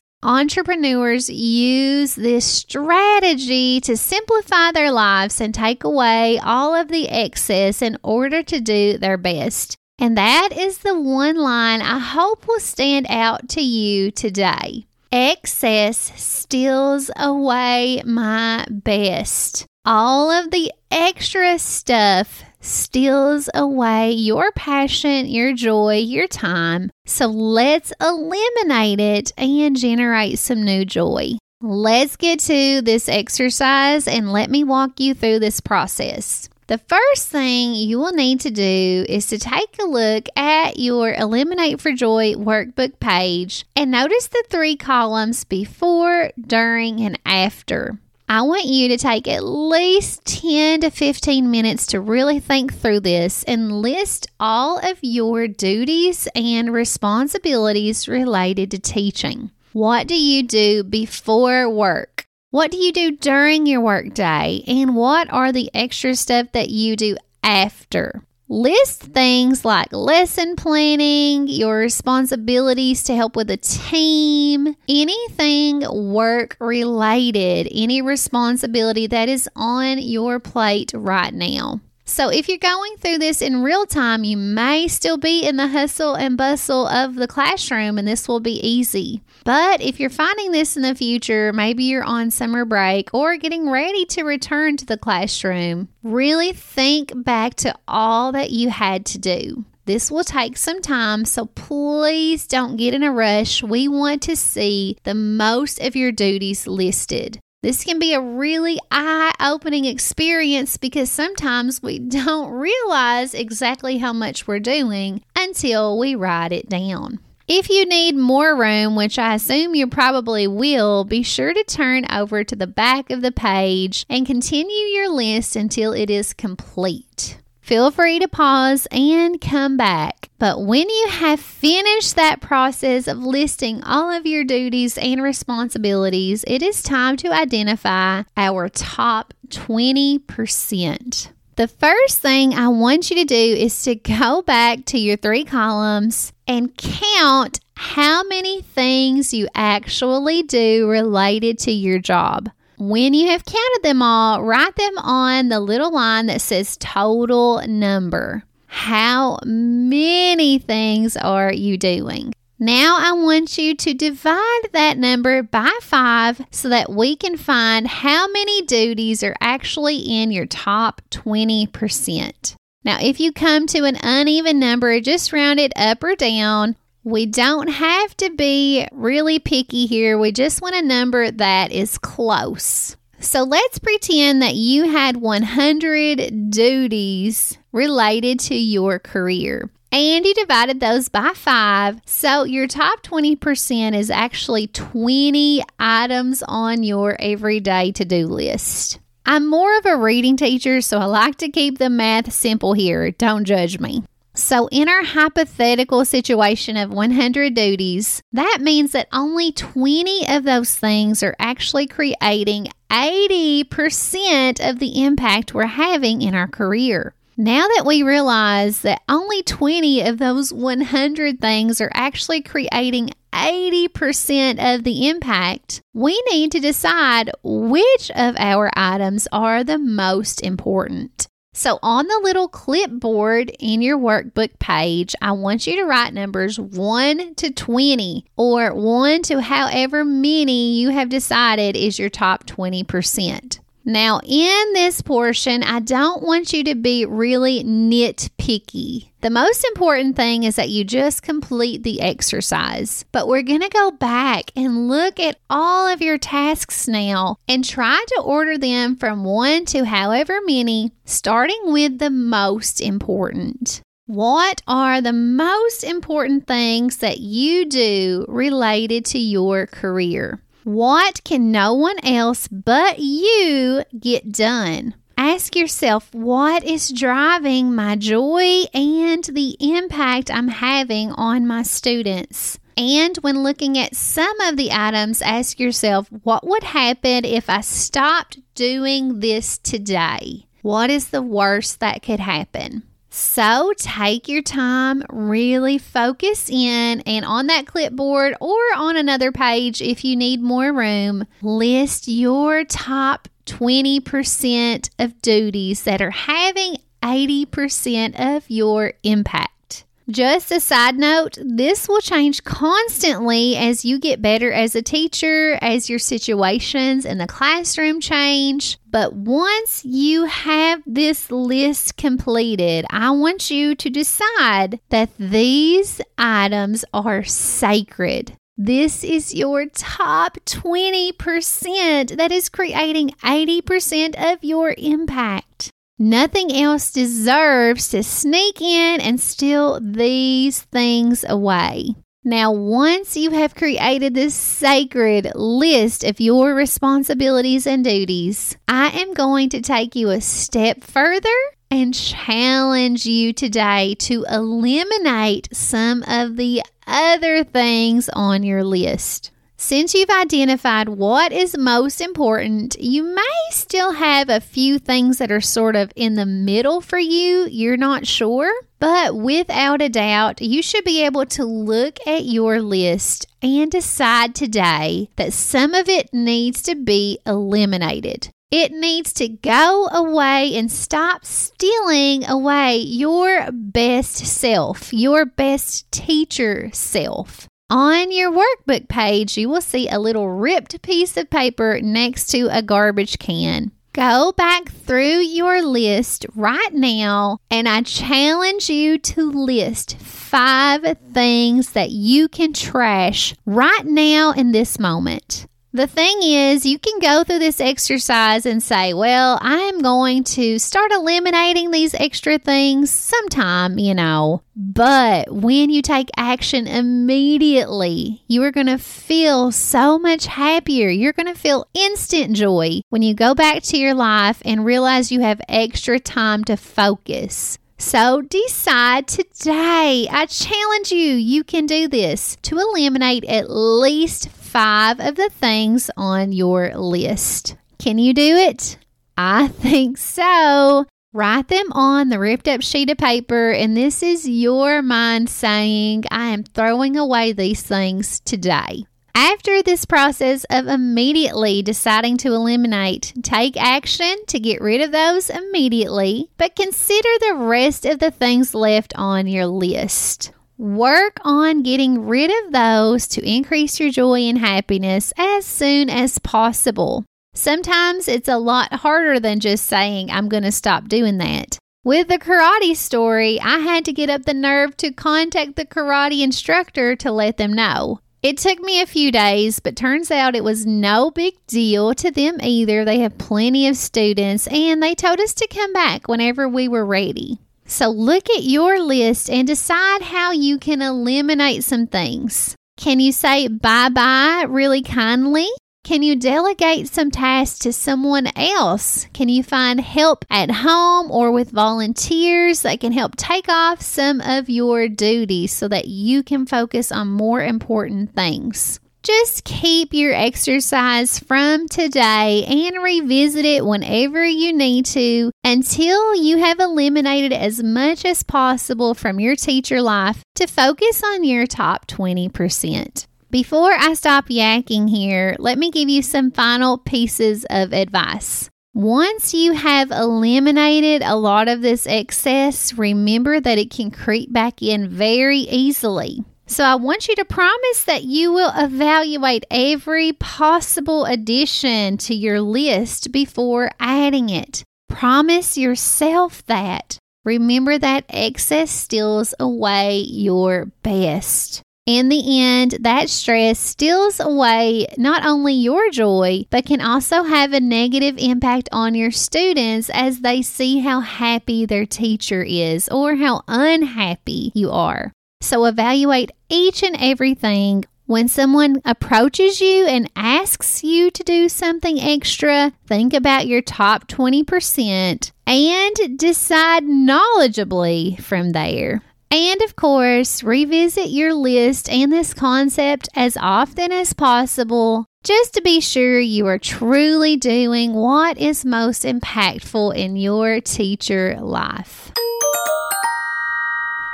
Entrepreneurs 0.22 1.30
use 1.30 2.16
this 2.16 2.44
strategy 2.44 3.80
to 3.80 3.96
simplify 3.96 4.72
their 4.72 4.90
lives 4.90 5.40
and 5.40 5.54
take 5.54 5.84
away 5.84 6.38
all 6.40 6.74
of 6.74 6.88
the 6.88 7.08
excess 7.08 7.80
in 7.80 7.96
order 8.02 8.42
to 8.42 8.60
do 8.60 8.98
their 8.98 9.16
best. 9.16 9.76
And 9.98 10.18
that 10.18 10.50
is 10.52 10.78
the 10.78 11.00
one 11.00 11.36
line 11.36 11.80
I 11.82 12.00
hope 12.00 12.48
will 12.48 12.60
stand 12.60 13.06
out 13.08 13.48
to 13.50 13.62
you 13.62 14.10
today. 14.10 14.87
Excess 15.10 16.12
steals 16.16 17.10
away 17.16 18.02
my 18.04 18.66
best. 18.68 19.64
All 19.86 20.30
of 20.30 20.50
the 20.50 20.70
extra 20.90 21.58
stuff 21.58 22.42
steals 22.60 23.48
away 23.54 24.10
your 24.12 24.52
passion, 24.52 25.26
your 25.26 25.54
joy, 25.54 25.94
your 25.94 26.26
time. 26.26 26.90
So 27.06 27.26
let's 27.26 27.90
eliminate 28.02 29.00
it 29.00 29.32
and 29.38 29.76
generate 29.76 30.38
some 30.38 30.62
new 30.62 30.84
joy. 30.84 31.38
Let's 31.62 32.16
get 32.16 32.40
to 32.40 32.82
this 32.82 33.08
exercise 33.08 34.06
and 34.06 34.30
let 34.30 34.50
me 34.50 34.62
walk 34.62 35.00
you 35.00 35.14
through 35.14 35.38
this 35.38 35.60
process. 35.60 36.47
The 36.68 36.76
first 36.76 37.28
thing 37.28 37.72
you 37.72 37.98
will 37.98 38.12
need 38.12 38.40
to 38.40 38.50
do 38.50 39.06
is 39.08 39.24
to 39.28 39.38
take 39.38 39.78
a 39.80 39.86
look 39.86 40.28
at 40.36 40.78
your 40.78 41.14
Eliminate 41.14 41.80
for 41.80 41.92
Joy 41.92 42.34
workbook 42.34 43.00
page 43.00 43.64
and 43.74 43.90
notice 43.90 44.28
the 44.28 44.44
three 44.50 44.76
columns 44.76 45.44
before, 45.44 46.30
during, 46.38 47.00
and 47.00 47.18
after. 47.24 47.98
I 48.28 48.42
want 48.42 48.66
you 48.66 48.88
to 48.88 48.98
take 48.98 49.26
at 49.26 49.44
least 49.44 50.26
10 50.26 50.82
to 50.82 50.90
15 50.90 51.50
minutes 51.50 51.86
to 51.86 52.02
really 52.02 52.38
think 52.38 52.74
through 52.74 53.00
this 53.00 53.44
and 53.44 53.80
list 53.80 54.26
all 54.38 54.76
of 54.76 54.98
your 55.00 55.48
duties 55.48 56.28
and 56.34 56.70
responsibilities 56.70 58.08
related 58.08 58.70
to 58.72 58.78
teaching. 58.78 59.52
What 59.72 60.06
do 60.06 60.14
you 60.14 60.42
do 60.42 60.82
before 60.84 61.70
work? 61.70 62.17
What 62.50 62.70
do 62.70 62.78
you 62.78 62.92
do 62.92 63.10
during 63.10 63.66
your 63.66 63.82
workday? 63.82 64.64
And 64.66 64.96
what 64.96 65.30
are 65.30 65.52
the 65.52 65.70
extra 65.74 66.14
stuff 66.14 66.52
that 66.52 66.70
you 66.70 66.96
do 66.96 67.14
after? 67.42 68.22
List 68.48 69.02
things 69.02 69.66
like 69.66 69.92
lesson 69.92 70.56
planning, 70.56 71.46
your 71.46 71.76
responsibilities 71.76 73.02
to 73.02 73.14
help 73.14 73.36
with 73.36 73.50
a 73.50 73.58
team, 73.58 74.74
anything 74.88 75.84
work 76.10 76.56
related, 76.58 77.68
any 77.70 78.00
responsibility 78.00 79.06
that 79.08 79.28
is 79.28 79.46
on 79.54 79.98
your 79.98 80.40
plate 80.40 80.92
right 80.94 81.34
now. 81.34 81.82
So, 82.08 82.30
if 82.30 82.48
you're 82.48 82.56
going 82.56 82.96
through 82.96 83.18
this 83.18 83.42
in 83.42 83.62
real 83.62 83.84
time, 83.84 84.24
you 84.24 84.38
may 84.38 84.88
still 84.88 85.18
be 85.18 85.46
in 85.46 85.56
the 85.56 85.68
hustle 85.68 86.14
and 86.14 86.38
bustle 86.38 86.86
of 86.86 87.16
the 87.16 87.28
classroom, 87.28 87.98
and 87.98 88.08
this 88.08 88.26
will 88.26 88.40
be 88.40 88.58
easy. 88.66 89.22
But 89.44 89.82
if 89.82 90.00
you're 90.00 90.08
finding 90.08 90.50
this 90.50 90.74
in 90.74 90.82
the 90.82 90.94
future, 90.94 91.52
maybe 91.52 91.84
you're 91.84 92.02
on 92.02 92.30
summer 92.30 92.64
break 92.64 93.10
or 93.12 93.36
getting 93.36 93.68
ready 93.68 94.06
to 94.06 94.24
return 94.24 94.78
to 94.78 94.86
the 94.86 94.96
classroom, 94.96 95.88
really 96.02 96.52
think 96.54 97.12
back 97.14 97.54
to 97.56 97.74
all 97.86 98.32
that 98.32 98.50
you 98.50 98.70
had 98.70 99.04
to 99.06 99.18
do. 99.18 99.66
This 99.84 100.10
will 100.10 100.24
take 100.24 100.56
some 100.56 100.80
time, 100.80 101.26
so 101.26 101.44
please 101.44 102.46
don't 102.46 102.76
get 102.76 102.94
in 102.94 103.02
a 103.02 103.12
rush. 103.12 103.62
We 103.62 103.86
want 103.86 104.22
to 104.22 104.34
see 104.34 104.96
the 105.04 105.14
most 105.14 105.78
of 105.80 105.94
your 105.94 106.12
duties 106.12 106.66
listed. 106.66 107.38
This 107.60 107.82
can 107.82 107.98
be 107.98 108.14
a 108.14 108.20
really 108.20 108.78
eye 108.92 109.32
opening 109.40 109.84
experience 109.84 110.76
because 110.76 111.10
sometimes 111.10 111.82
we 111.82 111.98
don't 111.98 112.52
realize 112.52 113.34
exactly 113.34 113.98
how 113.98 114.12
much 114.12 114.46
we're 114.46 114.60
doing 114.60 115.22
until 115.34 115.98
we 115.98 116.14
write 116.14 116.52
it 116.52 116.68
down. 116.68 117.18
If 117.48 117.68
you 117.68 117.84
need 117.84 118.14
more 118.14 118.56
room, 118.56 118.94
which 118.94 119.18
I 119.18 119.34
assume 119.34 119.74
you 119.74 119.88
probably 119.88 120.46
will, 120.46 121.02
be 121.02 121.24
sure 121.24 121.52
to 121.52 121.64
turn 121.64 122.04
over 122.12 122.44
to 122.44 122.54
the 122.54 122.68
back 122.68 123.10
of 123.10 123.22
the 123.22 123.32
page 123.32 124.06
and 124.08 124.24
continue 124.24 124.86
your 124.94 125.08
list 125.08 125.56
until 125.56 125.92
it 125.92 126.10
is 126.10 126.34
complete. 126.34 127.40
Feel 127.68 127.90
free 127.90 128.18
to 128.20 128.28
pause 128.28 128.88
and 128.90 129.38
come 129.38 129.76
back. 129.76 130.30
But 130.38 130.64
when 130.64 130.88
you 130.88 131.08
have 131.10 131.38
finished 131.38 132.16
that 132.16 132.40
process 132.40 133.06
of 133.06 133.18
listing 133.18 133.84
all 133.84 134.10
of 134.10 134.24
your 134.24 134.42
duties 134.42 134.96
and 134.96 135.22
responsibilities, 135.22 136.46
it 136.46 136.62
is 136.62 136.82
time 136.82 137.18
to 137.18 137.30
identify 137.30 138.22
our 138.38 138.70
top 138.70 139.34
20%. 139.48 141.28
The 141.56 141.68
first 141.68 142.20
thing 142.20 142.54
I 142.54 142.68
want 142.68 143.10
you 143.10 143.16
to 143.16 143.26
do 143.26 143.34
is 143.34 143.82
to 143.82 143.96
go 143.96 144.40
back 144.40 144.86
to 144.86 144.98
your 144.98 145.18
three 145.18 145.44
columns 145.44 146.32
and 146.46 146.74
count 146.74 147.60
how 147.74 148.22
many 148.22 148.62
things 148.62 149.34
you 149.34 149.46
actually 149.54 150.42
do 150.42 150.88
related 150.88 151.58
to 151.58 151.70
your 151.70 151.98
job. 151.98 152.48
When 152.78 153.12
you 153.12 153.28
have 153.28 153.44
counted 153.44 153.80
them 153.82 154.02
all, 154.02 154.42
write 154.44 154.76
them 154.76 154.98
on 154.98 155.48
the 155.48 155.58
little 155.58 155.92
line 155.92 156.26
that 156.26 156.40
says 156.40 156.76
total 156.76 157.60
number. 157.66 158.44
How 158.66 159.38
many 159.44 160.60
things 160.60 161.16
are 161.16 161.52
you 161.52 161.76
doing? 161.76 162.32
Now 162.60 162.98
I 163.00 163.12
want 163.12 163.58
you 163.58 163.74
to 163.74 163.94
divide 163.94 164.68
that 164.72 164.96
number 164.96 165.42
by 165.42 165.76
five 165.80 166.40
so 166.52 166.68
that 166.68 166.90
we 166.90 167.16
can 167.16 167.36
find 167.36 167.88
how 167.88 168.28
many 168.28 168.62
duties 168.62 169.24
are 169.24 169.36
actually 169.40 169.96
in 169.96 170.30
your 170.30 170.46
top 170.46 171.02
20%. 171.10 172.54
Now, 172.84 172.98
if 173.00 173.18
you 173.18 173.32
come 173.32 173.66
to 173.68 173.84
an 173.84 173.98
uneven 174.02 174.60
number, 174.60 175.00
just 175.00 175.32
round 175.32 175.58
it 175.58 175.72
up 175.74 176.02
or 176.04 176.14
down 176.14 176.76
we 177.08 177.24
don't 177.24 177.68
have 177.68 178.14
to 178.18 178.28
be 178.30 178.86
really 178.92 179.38
picky 179.38 179.86
here. 179.86 180.18
We 180.18 180.30
just 180.30 180.60
want 180.60 180.76
a 180.76 180.82
number 180.82 181.30
that 181.30 181.72
is 181.72 181.96
close. 181.96 182.96
So 183.18 183.44
let's 183.44 183.78
pretend 183.78 184.42
that 184.42 184.56
you 184.56 184.90
had 184.90 185.16
100 185.16 186.50
duties 186.50 187.56
related 187.72 188.38
to 188.40 188.54
your 188.54 188.98
career 188.98 189.70
and 189.90 190.26
you 190.26 190.34
divided 190.34 190.80
those 190.80 191.08
by 191.08 191.32
five. 191.34 191.98
So 192.04 192.44
your 192.44 192.66
top 192.66 193.02
20% 193.02 193.96
is 193.96 194.10
actually 194.10 194.66
20 194.66 195.62
items 195.80 196.42
on 196.46 196.82
your 196.82 197.16
everyday 197.18 197.90
to 197.92 198.04
do 198.04 198.26
list. 198.26 199.00
I'm 199.24 199.48
more 199.48 199.76
of 199.78 199.86
a 199.86 199.96
reading 199.96 200.36
teacher, 200.36 200.82
so 200.82 200.98
I 200.98 201.06
like 201.06 201.36
to 201.36 201.48
keep 201.48 201.78
the 201.78 201.90
math 201.90 202.32
simple 202.32 202.74
here. 202.74 203.10
Don't 203.12 203.44
judge 203.44 203.80
me. 203.80 204.04
So, 204.38 204.68
in 204.70 204.88
our 204.88 205.02
hypothetical 205.02 206.04
situation 206.04 206.76
of 206.76 206.92
100 206.92 207.54
duties, 207.54 208.22
that 208.32 208.58
means 208.60 208.92
that 208.92 209.08
only 209.12 209.50
20 209.50 210.28
of 210.28 210.44
those 210.44 210.76
things 210.76 211.24
are 211.24 211.34
actually 211.40 211.88
creating 211.88 212.68
80% 212.88 214.70
of 214.70 214.78
the 214.78 215.02
impact 215.02 215.54
we're 215.54 215.66
having 215.66 216.22
in 216.22 216.36
our 216.36 216.46
career. 216.46 217.16
Now 217.36 217.66
that 217.66 217.82
we 217.84 218.04
realize 218.04 218.82
that 218.82 219.02
only 219.08 219.42
20 219.42 220.02
of 220.02 220.18
those 220.18 220.52
100 220.52 221.40
things 221.40 221.80
are 221.80 221.90
actually 221.92 222.40
creating 222.40 223.10
80% 223.32 224.74
of 224.74 224.84
the 224.84 225.08
impact, 225.08 225.82
we 225.94 226.22
need 226.30 226.52
to 226.52 226.60
decide 226.60 227.32
which 227.42 228.12
of 228.12 228.36
our 228.38 228.70
items 228.74 229.26
are 229.32 229.64
the 229.64 229.78
most 229.78 230.44
important. 230.44 231.26
So, 231.58 231.80
on 231.82 232.06
the 232.06 232.20
little 232.22 232.46
clipboard 232.46 233.50
in 233.58 233.82
your 233.82 233.98
workbook 233.98 234.60
page, 234.60 235.16
I 235.20 235.32
want 235.32 235.66
you 235.66 235.74
to 235.74 235.86
write 235.86 236.14
numbers 236.14 236.56
1 236.56 237.34
to 237.34 237.50
20 237.50 238.24
or 238.36 238.72
1 238.72 239.22
to 239.22 239.40
however 239.40 240.04
many 240.04 240.74
you 240.74 240.90
have 240.90 241.08
decided 241.08 241.76
is 241.76 241.98
your 241.98 242.10
top 242.10 242.46
20%. 242.46 243.58
Now, 243.84 244.20
in 244.22 244.72
this 244.74 245.02
portion, 245.02 245.64
I 245.64 245.80
don't 245.80 246.22
want 246.22 246.52
you 246.52 246.62
to 246.62 246.76
be 246.76 247.04
really 247.04 247.64
nitpicky. 247.64 249.07
The 249.20 249.30
most 249.30 249.64
important 249.64 250.14
thing 250.14 250.44
is 250.44 250.54
that 250.54 250.68
you 250.68 250.84
just 250.84 251.24
complete 251.24 251.82
the 251.82 252.00
exercise. 252.00 253.04
But 253.10 253.26
we're 253.26 253.42
going 253.42 253.62
to 253.62 253.68
go 253.68 253.90
back 253.90 254.52
and 254.54 254.86
look 254.86 255.18
at 255.18 255.40
all 255.50 255.88
of 255.88 256.00
your 256.00 256.18
tasks 256.18 256.86
now 256.86 257.36
and 257.48 257.64
try 257.64 258.04
to 258.14 258.20
order 258.20 258.56
them 258.56 258.94
from 258.94 259.24
one 259.24 259.64
to 259.66 259.84
however 259.84 260.38
many, 260.46 260.92
starting 261.04 261.60
with 261.64 261.98
the 261.98 262.10
most 262.10 262.80
important. 262.80 263.82
What 264.06 264.62
are 264.68 265.00
the 265.00 265.12
most 265.12 265.82
important 265.82 266.46
things 266.46 266.98
that 266.98 267.18
you 267.18 267.66
do 267.66 268.24
related 268.28 269.04
to 269.06 269.18
your 269.18 269.66
career? 269.66 270.40
What 270.62 271.24
can 271.24 271.50
no 271.50 271.74
one 271.74 271.98
else 272.04 272.46
but 272.46 273.00
you 273.00 273.82
get 273.98 274.30
done? 274.30 274.94
Ask 275.30 275.54
yourself 275.54 276.08
what 276.14 276.64
is 276.64 276.88
driving 276.88 277.74
my 277.74 277.96
joy 277.96 278.62
and 278.72 279.22
the 279.24 279.58
impact 279.60 280.30
I'm 280.30 280.48
having 280.48 281.12
on 281.12 281.46
my 281.46 281.64
students. 281.64 282.58
And 282.78 283.14
when 283.18 283.42
looking 283.42 283.76
at 283.76 283.94
some 283.94 284.40
of 284.40 284.56
the 284.56 284.72
items, 284.72 285.20
ask 285.20 285.60
yourself 285.60 286.08
what 286.22 286.46
would 286.46 286.62
happen 286.62 287.26
if 287.26 287.50
I 287.50 287.60
stopped 287.60 288.38
doing 288.54 289.20
this 289.20 289.58
today? 289.58 290.46
What 290.62 290.88
is 290.88 291.10
the 291.10 291.20
worst 291.20 291.80
that 291.80 292.02
could 292.02 292.20
happen? 292.20 292.84
So 293.10 293.74
take 293.76 294.28
your 294.28 294.42
time, 294.42 295.02
really 295.10 295.76
focus 295.76 296.48
in, 296.48 297.02
and 297.02 297.26
on 297.26 297.48
that 297.48 297.66
clipboard 297.66 298.34
or 298.40 298.58
on 298.74 298.96
another 298.96 299.30
page 299.30 299.82
if 299.82 300.06
you 300.06 300.16
need 300.16 300.40
more 300.40 300.72
room, 300.72 301.26
list 301.42 302.08
your 302.08 302.64
top 302.64 303.28
20% 303.48 304.90
of 304.98 305.22
duties 305.22 305.82
that 305.84 306.00
are 306.00 306.10
having 306.10 306.76
80% 307.02 308.36
of 308.36 308.48
your 308.48 308.92
impact. 309.02 309.84
Just 310.10 310.50
a 310.50 310.58
side 310.58 310.96
note, 310.96 311.36
this 311.38 311.86
will 311.86 312.00
change 312.00 312.42
constantly 312.42 313.56
as 313.56 313.84
you 313.84 313.98
get 313.98 314.22
better 314.22 314.50
as 314.50 314.74
a 314.74 314.80
teacher, 314.80 315.58
as 315.60 315.90
your 315.90 315.98
situations 315.98 317.04
in 317.04 317.18
the 317.18 317.26
classroom 317.26 318.00
change. 318.00 318.78
But 318.90 319.12
once 319.12 319.84
you 319.84 320.24
have 320.24 320.82
this 320.86 321.30
list 321.30 321.98
completed, 321.98 322.86
I 322.88 323.10
want 323.10 323.50
you 323.50 323.74
to 323.74 323.90
decide 323.90 324.80
that 324.88 325.10
these 325.18 326.00
items 326.16 326.86
are 326.94 327.22
sacred. 327.22 328.37
This 328.60 329.04
is 329.04 329.36
your 329.36 329.66
top 329.66 330.36
20% 330.44 332.16
that 332.16 332.32
is 332.32 332.48
creating 332.48 333.10
80% 333.22 334.16
of 334.20 334.42
your 334.42 334.74
impact. 334.76 335.70
Nothing 335.96 336.50
else 336.50 336.90
deserves 336.90 337.88
to 337.90 338.02
sneak 338.02 338.60
in 338.60 339.00
and 339.00 339.20
steal 339.20 339.78
these 339.80 340.62
things 340.62 341.24
away. 341.28 341.94
Now, 342.24 342.50
once 342.50 343.16
you 343.16 343.30
have 343.30 343.54
created 343.54 344.16
this 344.16 344.34
sacred 344.34 345.30
list 345.36 346.02
of 346.02 346.18
your 346.18 346.52
responsibilities 346.52 347.64
and 347.64 347.84
duties, 347.84 348.56
I 348.66 348.88
am 348.88 349.14
going 349.14 349.50
to 349.50 349.60
take 349.60 349.94
you 349.94 350.10
a 350.10 350.20
step 350.20 350.82
further 350.82 351.30
and 351.70 351.94
challenge 351.94 353.06
you 353.06 353.32
today 353.32 353.94
to 353.98 354.24
eliminate 354.30 355.48
some 355.52 356.02
of 356.06 356.36
the 356.36 356.62
other 356.86 357.44
things 357.44 358.08
on 358.12 358.42
your 358.42 358.64
list. 358.64 359.30
Since 359.60 359.92
you've 359.92 360.08
identified 360.08 360.88
what 360.88 361.32
is 361.32 361.58
most 361.58 362.00
important, 362.00 362.76
you 362.80 363.02
may 363.02 363.40
still 363.50 363.92
have 363.92 364.28
a 364.28 364.40
few 364.40 364.78
things 364.78 365.18
that 365.18 365.32
are 365.32 365.40
sort 365.40 365.74
of 365.74 365.92
in 365.96 366.14
the 366.14 366.24
middle 366.24 366.80
for 366.80 366.98
you. 366.98 367.48
You're 367.50 367.76
not 367.76 368.06
sure. 368.06 368.52
But 368.78 369.16
without 369.16 369.82
a 369.82 369.88
doubt, 369.88 370.40
you 370.40 370.62
should 370.62 370.84
be 370.84 371.04
able 371.04 371.26
to 371.26 371.44
look 371.44 371.98
at 372.06 372.24
your 372.24 372.62
list 372.62 373.26
and 373.42 373.68
decide 373.68 374.36
today 374.36 375.10
that 375.16 375.32
some 375.32 375.74
of 375.74 375.88
it 375.88 376.14
needs 376.14 376.62
to 376.62 376.76
be 376.76 377.18
eliminated. 377.26 378.30
It 378.50 378.72
needs 378.72 379.12
to 379.14 379.28
go 379.28 379.88
away 379.92 380.54
and 380.54 380.72
stop 380.72 381.26
stealing 381.26 382.26
away 382.26 382.78
your 382.78 383.52
best 383.52 384.16
self, 384.16 384.90
your 384.90 385.26
best 385.26 385.90
teacher 385.92 386.70
self. 386.72 387.46
On 387.68 388.10
your 388.10 388.32
workbook 388.32 388.88
page, 388.88 389.36
you 389.36 389.50
will 389.50 389.60
see 389.60 389.86
a 389.86 389.98
little 389.98 390.30
ripped 390.30 390.80
piece 390.80 391.18
of 391.18 391.28
paper 391.28 391.80
next 391.82 392.28
to 392.28 392.48
a 392.50 392.62
garbage 392.62 393.18
can. 393.18 393.70
Go 393.92 394.32
back 394.32 394.70
through 394.70 395.18
your 395.18 395.60
list 395.62 396.24
right 396.34 396.72
now, 396.72 397.40
and 397.50 397.68
I 397.68 397.82
challenge 397.82 398.70
you 398.70 398.96
to 398.96 399.30
list 399.30 399.98
five 399.98 400.96
things 401.12 401.72
that 401.72 401.90
you 401.90 402.28
can 402.28 402.54
trash 402.54 403.34
right 403.44 403.84
now 403.84 404.32
in 404.32 404.52
this 404.52 404.78
moment. 404.78 405.46
The 405.78 405.86
thing 405.86 406.24
is, 406.24 406.66
you 406.66 406.76
can 406.76 406.98
go 406.98 407.22
through 407.22 407.38
this 407.38 407.60
exercise 407.60 408.46
and 408.46 408.60
say, 408.60 408.94
Well, 408.94 409.38
I'm 409.40 409.78
going 409.80 410.24
to 410.24 410.58
start 410.58 410.90
eliminating 410.90 411.70
these 411.70 411.94
extra 411.94 412.36
things 412.36 412.90
sometime, 412.90 413.78
you 413.78 413.94
know. 413.94 414.42
But 414.56 415.30
when 415.30 415.70
you 415.70 415.80
take 415.80 416.10
action 416.16 416.66
immediately, 416.66 418.24
you 418.26 418.42
are 418.42 418.50
going 418.50 418.66
to 418.66 418.78
feel 418.78 419.52
so 419.52 420.00
much 420.00 420.26
happier. 420.26 420.88
You're 420.88 421.12
going 421.12 421.32
to 421.32 421.40
feel 421.40 421.68
instant 421.74 422.34
joy 422.34 422.80
when 422.88 423.02
you 423.02 423.14
go 423.14 423.36
back 423.36 423.62
to 423.62 423.78
your 423.78 423.94
life 423.94 424.42
and 424.44 424.64
realize 424.64 425.12
you 425.12 425.20
have 425.20 425.40
extra 425.48 426.00
time 426.00 426.42
to 426.46 426.56
focus. 426.56 427.56
So 427.80 428.22
decide 428.22 429.06
today. 429.06 430.08
I 430.10 430.26
challenge 430.26 430.90
you, 430.90 431.14
you 431.14 431.44
can 431.44 431.66
do 431.66 431.86
this 431.86 432.36
to 432.42 432.58
eliminate 432.58 433.24
at 433.26 433.48
least 433.48 434.28
five 434.48 434.98
of 434.98 435.14
the 435.16 435.28
things 435.28 435.90
on 435.96 436.32
your 436.32 436.74
list. 436.74 437.56
Can 437.78 437.98
you 437.98 438.14
do 438.14 438.36
it? 438.36 438.78
I 439.16 439.48
think 439.48 439.98
so. 439.98 440.86
Write 441.12 441.48
them 441.48 441.72
on 441.72 442.08
the 442.08 442.18
ripped 442.18 442.48
up 442.48 442.62
sheet 442.62 442.90
of 442.90 442.98
paper, 442.98 443.50
and 443.50 443.76
this 443.76 444.02
is 444.02 444.28
your 444.28 444.82
mind 444.82 445.28
saying, 445.28 446.04
I 446.10 446.28
am 446.28 446.44
throwing 446.44 446.96
away 446.96 447.32
these 447.32 447.62
things 447.62 448.20
today. 448.20 448.84
After 449.14 449.62
this 449.62 449.84
process 449.84 450.44
of 450.48 450.66
immediately 450.66 451.60
deciding 451.62 452.18
to 452.18 452.32
eliminate, 452.32 453.12
take 453.22 453.56
action 453.56 454.16
to 454.28 454.38
get 454.38 454.60
rid 454.60 454.80
of 454.80 454.92
those 454.92 455.28
immediately, 455.28 456.30
but 456.36 456.56
consider 456.56 457.08
the 457.20 457.34
rest 457.36 457.84
of 457.84 457.98
the 457.98 458.10
things 458.10 458.54
left 458.54 458.92
on 458.96 459.26
your 459.26 459.46
list. 459.46 460.32
Work 460.58 461.18
on 461.22 461.62
getting 461.62 462.08
rid 462.08 462.32
of 462.32 462.52
those 462.52 463.06
to 463.08 463.24
increase 463.24 463.78
your 463.78 463.90
joy 463.90 464.22
and 464.22 464.36
happiness 464.36 465.12
as 465.16 465.46
soon 465.46 465.88
as 465.88 466.18
possible. 466.18 467.04
Sometimes 467.32 468.08
it's 468.08 468.28
a 468.28 468.38
lot 468.38 468.72
harder 468.72 469.20
than 469.20 469.38
just 469.38 469.68
saying, 469.68 470.10
I'm 470.10 470.28
going 470.28 470.42
to 470.42 470.50
stop 470.50 470.88
doing 470.88 471.18
that. 471.18 471.58
With 471.84 472.08
the 472.08 472.18
karate 472.18 472.74
story, 472.74 473.40
I 473.40 473.58
had 473.58 473.84
to 473.84 473.92
get 473.92 474.10
up 474.10 474.24
the 474.24 474.34
nerve 474.34 474.76
to 474.78 474.90
contact 474.90 475.54
the 475.54 475.64
karate 475.64 476.24
instructor 476.24 476.96
to 476.96 477.12
let 477.12 477.36
them 477.36 477.52
know. 477.52 478.00
It 478.24 478.38
took 478.38 478.58
me 478.58 478.80
a 478.80 478.86
few 478.86 479.12
days, 479.12 479.60
but 479.60 479.76
turns 479.76 480.10
out 480.10 480.34
it 480.34 480.42
was 480.42 480.66
no 480.66 481.12
big 481.12 481.34
deal 481.46 481.94
to 481.94 482.10
them 482.10 482.38
either. 482.42 482.84
They 482.84 482.98
have 482.98 483.16
plenty 483.16 483.68
of 483.68 483.76
students 483.76 484.48
and 484.48 484.82
they 484.82 484.96
told 484.96 485.20
us 485.20 485.34
to 485.34 485.46
come 485.46 485.72
back 485.72 486.08
whenever 486.08 486.48
we 486.48 486.66
were 486.66 486.84
ready. 486.84 487.38
So 487.68 487.90
look 487.90 488.30
at 488.30 488.44
your 488.44 488.80
list 488.80 489.28
and 489.28 489.46
decide 489.46 490.00
how 490.00 490.32
you 490.32 490.58
can 490.58 490.80
eliminate 490.80 491.62
some 491.62 491.86
things. 491.86 492.56
Can 492.78 492.98
you 492.98 493.12
say 493.12 493.46
bye 493.46 493.90
bye 493.90 494.46
really 494.48 494.82
kindly? 494.82 495.46
Can 495.84 496.02
you 496.02 496.16
delegate 496.16 496.88
some 496.88 497.10
tasks 497.10 497.58
to 497.60 497.72
someone 497.72 498.28
else? 498.36 499.06
Can 499.12 499.28
you 499.28 499.42
find 499.42 499.80
help 499.80 500.24
at 500.30 500.50
home 500.50 501.10
or 501.10 501.30
with 501.30 501.50
volunteers 501.50 502.62
that 502.62 502.80
can 502.80 502.92
help 502.92 503.16
take 503.16 503.48
off 503.50 503.82
some 503.82 504.22
of 504.22 504.48
your 504.48 504.88
duties 504.88 505.52
so 505.52 505.68
that 505.68 505.88
you 505.88 506.22
can 506.22 506.46
focus 506.46 506.90
on 506.90 507.08
more 507.08 507.42
important 507.42 508.14
things? 508.14 508.80
Just 509.08 509.44
keep 509.44 509.94
your 509.94 510.12
exercise 510.12 511.18
from 511.18 511.66
today 511.66 512.44
and 512.44 512.82
revisit 512.82 513.46
it 513.46 513.64
whenever 513.64 514.22
you 514.22 514.52
need 514.52 514.84
to 514.84 515.32
until 515.42 516.14
you 516.14 516.36
have 516.36 516.60
eliminated 516.60 517.32
as 517.32 517.62
much 517.62 518.04
as 518.04 518.22
possible 518.22 518.92
from 518.92 519.18
your 519.18 519.34
teacher 519.34 519.80
life 519.80 520.22
to 520.34 520.46
focus 520.46 521.02
on 521.02 521.24
your 521.24 521.46
top 521.46 521.86
20%. 521.86 523.06
Before 523.30 523.72
I 523.72 523.94
stop 523.94 524.28
yakking 524.28 524.90
here, 524.90 525.36
let 525.38 525.56
me 525.56 525.70
give 525.70 525.88
you 525.88 526.02
some 526.02 526.30
final 526.30 526.76
pieces 526.76 527.46
of 527.48 527.72
advice. 527.72 528.50
Once 528.74 529.32
you 529.32 529.54
have 529.54 529.90
eliminated 529.90 531.00
a 531.02 531.16
lot 531.16 531.48
of 531.48 531.62
this 531.62 531.86
excess, 531.86 532.74
remember 532.74 533.40
that 533.40 533.56
it 533.56 533.70
can 533.70 533.90
creep 533.90 534.30
back 534.30 534.60
in 534.60 534.86
very 534.86 535.38
easily. 535.38 536.22
So 536.48 536.64
I 536.64 536.76
want 536.76 537.08
you 537.08 537.14
to 537.16 537.26
promise 537.26 537.84
that 537.84 538.04
you 538.04 538.32
will 538.32 538.52
evaluate 538.56 539.44
every 539.50 540.14
possible 540.14 541.04
addition 541.04 541.98
to 541.98 542.14
your 542.14 542.40
list 542.40 543.12
before 543.12 543.70
adding 543.78 544.30
it. 544.30 544.64
Promise 544.88 545.58
yourself 545.58 546.44
that. 546.46 546.98
Remember 547.24 547.78
that 547.78 548.06
excess 548.08 548.70
steals 548.70 549.34
away 549.38 549.98
your 549.98 550.72
best. 550.82 551.60
In 551.84 552.08
the 552.08 552.40
end, 552.40 552.78
that 552.80 553.10
stress 553.10 553.58
steals 553.58 554.18
away 554.18 554.86
not 554.96 555.24
only 555.24 555.54
your 555.54 555.90
joy, 555.90 556.44
but 556.50 556.66
can 556.66 556.80
also 556.80 557.24
have 557.24 557.52
a 557.52 557.60
negative 557.60 558.16
impact 558.18 558.68
on 558.72 558.94
your 558.94 559.10
students 559.10 559.90
as 559.92 560.20
they 560.20 560.40
see 560.42 560.80
how 560.80 561.00
happy 561.00 561.66
their 561.66 561.86
teacher 561.86 562.42
is 562.42 562.88
or 562.88 563.16
how 563.16 563.42
unhappy 563.48 564.50
you 564.54 564.70
are. 564.70 565.12
So 565.40 565.64
evaluate 565.64 566.32
each 566.48 566.82
and 566.82 566.96
everything. 566.98 567.84
When 568.06 568.28
someone 568.28 568.80
approaches 568.84 569.60
you 569.60 569.86
and 569.86 570.10
asks 570.16 570.82
you 570.82 571.10
to 571.10 571.22
do 571.22 571.48
something 571.48 572.00
extra, 572.00 572.72
think 572.86 573.12
about 573.12 573.46
your 573.46 573.60
top 573.60 574.08
20% 574.08 575.30
and 575.46 576.18
decide 576.18 576.84
knowledgeably 576.84 578.18
from 578.20 578.52
there. 578.52 579.02
And 579.30 579.60
of 579.60 579.76
course, 579.76 580.42
revisit 580.42 581.10
your 581.10 581.34
list 581.34 581.90
and 581.90 582.10
this 582.10 582.32
concept 582.32 583.10
as 583.14 583.36
often 583.36 583.92
as 583.92 584.14
possible 584.14 585.04
just 585.22 585.52
to 585.54 585.60
be 585.60 585.80
sure 585.80 586.18
you 586.18 586.46
are 586.46 586.58
truly 586.58 587.36
doing 587.36 587.92
what 587.92 588.38
is 588.38 588.64
most 588.64 589.02
impactful 589.02 589.94
in 589.94 590.16
your 590.16 590.62
teacher 590.62 591.36
life. 591.42 592.10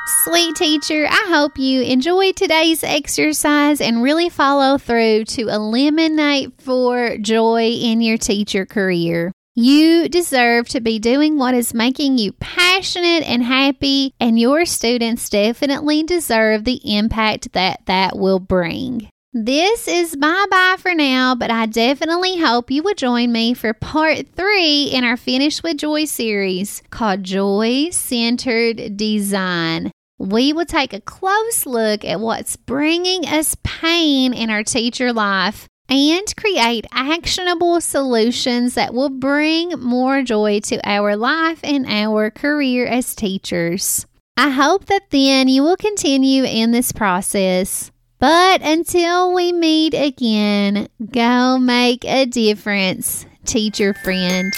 Sweet 0.07 0.55
teacher, 0.57 1.07
I 1.09 1.27
hope 1.29 1.57
you 1.57 1.81
enjoy 1.81 2.33
today's 2.33 2.85
exercise 2.85 3.81
and 3.81 4.03
really 4.03 4.29
follow 4.29 4.77
through 4.77 5.25
to 5.25 5.49
eliminate 5.49 6.61
for 6.61 7.17
joy 7.17 7.71
in 7.71 8.03
your 8.03 8.19
teacher 8.19 8.67
career. 8.67 9.33
You 9.55 10.11
deserve 10.11 10.69
to 10.71 10.83
be 10.83 10.99
doing 10.99 11.39
what 11.39 11.55
is 11.55 11.73
making 11.73 12.19
you 12.19 12.33
passionate 12.33 13.23
and 13.27 13.43
happy, 13.43 14.13
and 14.21 14.39
your 14.39 14.67
students 14.67 15.31
definitely 15.31 16.03
deserve 16.03 16.65
the 16.65 16.81
impact 16.85 17.53
that 17.53 17.81
that 17.87 18.19
will 18.19 18.41
bring. 18.41 19.09
This 19.37 19.89
is 19.89 20.15
bye 20.15 20.47
bye 20.49 20.77
for 20.79 20.95
now, 20.95 21.35
but 21.35 21.51
I 21.51 21.67
definitely 21.67 22.39
hope 22.39 22.71
you 22.71 22.85
will 22.85 22.95
join 22.95 23.33
me 23.33 23.53
for 23.53 23.75
part 23.75 24.29
three 24.37 24.85
in 24.85 25.03
our 25.03 25.17
Finish 25.17 25.61
with 25.61 25.79
Joy 25.79 26.05
series 26.05 26.85
called 26.91 27.25
Joy 27.25 27.89
Centered 27.91 28.97
Design. 28.97 29.91
We 30.21 30.53
will 30.53 30.67
take 30.67 30.93
a 30.93 31.01
close 31.01 31.67
look 31.67 32.05
at 32.05 32.21
what's 32.21 32.55
bringing 32.55 33.27
us 33.27 33.57
pain 33.65 34.35
in 34.35 34.51
our 34.51 34.63
teacher 34.63 35.13
life 35.13 35.67
and 35.89 36.37
create 36.37 36.87
actionable 36.93 37.81
solutions 37.81 38.75
that 38.75 38.95
will 38.95 39.11
bring 39.11 39.71
more 39.81 40.23
joy 40.23 40.61
to 40.61 40.89
our 40.89 41.17
life 41.17 41.59
and 41.65 41.87
our 41.89 42.31
career 42.31 42.87
as 42.87 43.17
teachers. 43.17 44.07
I 44.37 44.51
hope 44.51 44.85
that 44.85 45.11
then 45.11 45.49
you 45.49 45.65
will 45.65 45.77
continue 45.77 46.45
in 46.45 46.71
this 46.71 46.93
process. 46.93 47.91
But 48.25 48.63
until 48.63 49.35
we 49.35 49.53
meet 49.53 49.93
again, 49.93 50.89
go 51.11 51.59
make 51.59 52.07
a 52.07 52.25
difference, 52.25 53.27
teacher 53.45 53.93
friend. 53.93 54.51